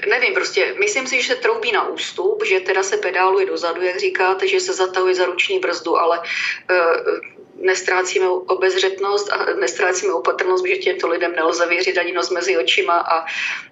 nevím, 0.09 0.33
prostě 0.33 0.75
myslím 0.79 1.07
si, 1.07 1.21
že 1.21 1.27
se 1.27 1.35
troubí 1.35 1.71
na 1.71 1.87
ústup, 1.87 2.43
že 2.45 2.59
teda 2.59 2.83
se 2.83 2.97
pedáluje 2.97 3.45
dozadu, 3.45 3.81
jak 3.81 3.99
říkáte, 3.99 4.47
že 4.47 4.59
se 4.59 4.73
zatahuje 4.73 5.15
za 5.15 5.25
ruční 5.25 5.59
brzdu, 5.59 5.97
ale 5.97 6.19
uh, 6.19 7.32
nestrácíme 7.63 8.27
obezřetnost 8.27 9.31
a 9.31 9.45
nestrácíme 9.59 10.13
opatrnost, 10.13 10.65
že 10.67 10.75
těmto 10.75 11.07
lidem 11.07 11.35
nelze 11.35 11.67
věřit 11.67 11.97
ani 11.97 12.11
nos 12.11 12.29
mezi 12.29 12.57
očima 12.57 12.93
a 12.93 13.25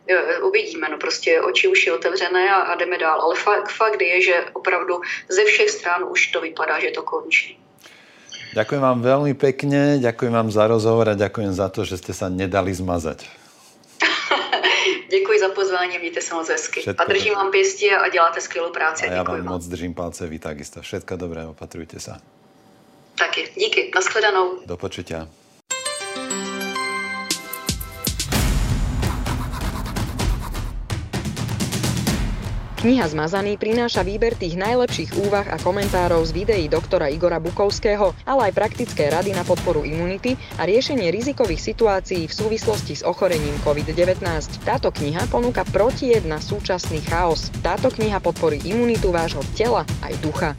e, 0.07 0.39
uvidíme. 0.39 0.87
No 0.91 0.97
prostě 0.97 1.41
oči 1.41 1.67
už 1.67 1.85
je 1.85 1.93
otevřené 1.93 2.49
a, 2.49 2.55
a 2.55 2.75
jdeme 2.75 2.97
dál. 2.97 3.21
Ale 3.21 3.35
fakt, 3.35 3.71
fakt 3.71 4.01
je, 4.01 4.21
že 4.21 4.35
opravdu 4.53 5.01
ze 5.29 5.45
všech 5.45 5.69
stran 5.69 6.03
už 6.09 6.27
to 6.27 6.41
vypadá, 6.41 6.79
že 6.79 6.91
to 6.91 7.03
končí. 7.03 7.57
Ďakujem 8.51 8.83
vám 8.83 8.99
veľmi 8.99 9.31
pekne, 9.39 9.95
ďakujem 10.03 10.35
vám 10.35 10.51
za 10.51 10.67
rozhovor 10.67 11.07
a 11.07 11.15
ďakujem 11.15 11.55
za 11.55 11.71
to, 11.71 11.87
že 11.87 12.03
ste 12.03 12.11
sa 12.11 12.27
nedali 12.27 12.75
zmazať. 12.75 13.23
Děkuji 15.15 15.39
za 15.39 15.49
pozvání, 15.55 15.99
mějte 15.99 16.21
se 16.21 16.35
moc 16.35 16.49
hezky. 16.49 16.79
Všetko 16.79 17.03
a 17.03 17.05
držím 17.05 17.33
vám 17.33 17.51
pěstí 17.51 17.91
a 17.91 18.09
děláte 18.09 18.41
skvělou 18.41 18.71
práci. 18.71 19.07
A 19.07 19.13
já 19.13 19.23
vám 19.23 19.43
moc 19.43 19.67
držím 19.67 19.93
palce, 19.93 20.27
vy 20.27 20.39
takisto. 20.39 20.81
Všetko 20.81 21.15
dobré, 21.15 21.47
opatrujte 21.47 21.99
se. 21.99 22.11
Taky. 23.21 23.53
Díky. 23.53 23.91
Naschledanou. 23.95 24.65
Do 24.65 24.77
počutia. 24.77 25.29
Kniha 32.81 33.05
Zmazaný 33.05 33.61
prináša 33.61 34.01
výber 34.01 34.33
tých 34.33 34.57
najlepších 34.57 35.13
úvah 35.21 35.45
a 35.53 35.61
komentárov 35.61 36.25
z 36.25 36.33
videí 36.33 36.65
doktora 36.65 37.13
Igora 37.13 37.37
Bukovského, 37.37 38.17
ale 38.25 38.49
aj 38.49 38.57
praktické 38.57 39.13
rady 39.13 39.37
na 39.37 39.45
podporu 39.45 39.85
imunity 39.85 40.33
a 40.57 40.65
riešenie 40.65 41.13
rizikových 41.13 41.61
situácií 41.61 42.25
v 42.25 42.33
súvislosti 42.33 42.97
s 42.97 43.05
ochorením 43.05 43.53
COVID-19. 43.61 44.25
Táto 44.65 44.89
kniha 44.89 45.29
ponúka 45.29 45.61
protijed 45.69 46.25
na 46.25 46.41
súčasný 46.41 47.05
chaos. 47.05 47.53
Táto 47.61 47.93
kniha 47.93 48.17
podporí 48.17 48.57
imunitu 48.65 49.13
vášho 49.13 49.45
tela 49.53 49.85
aj 50.01 50.17
ducha. 50.25 50.57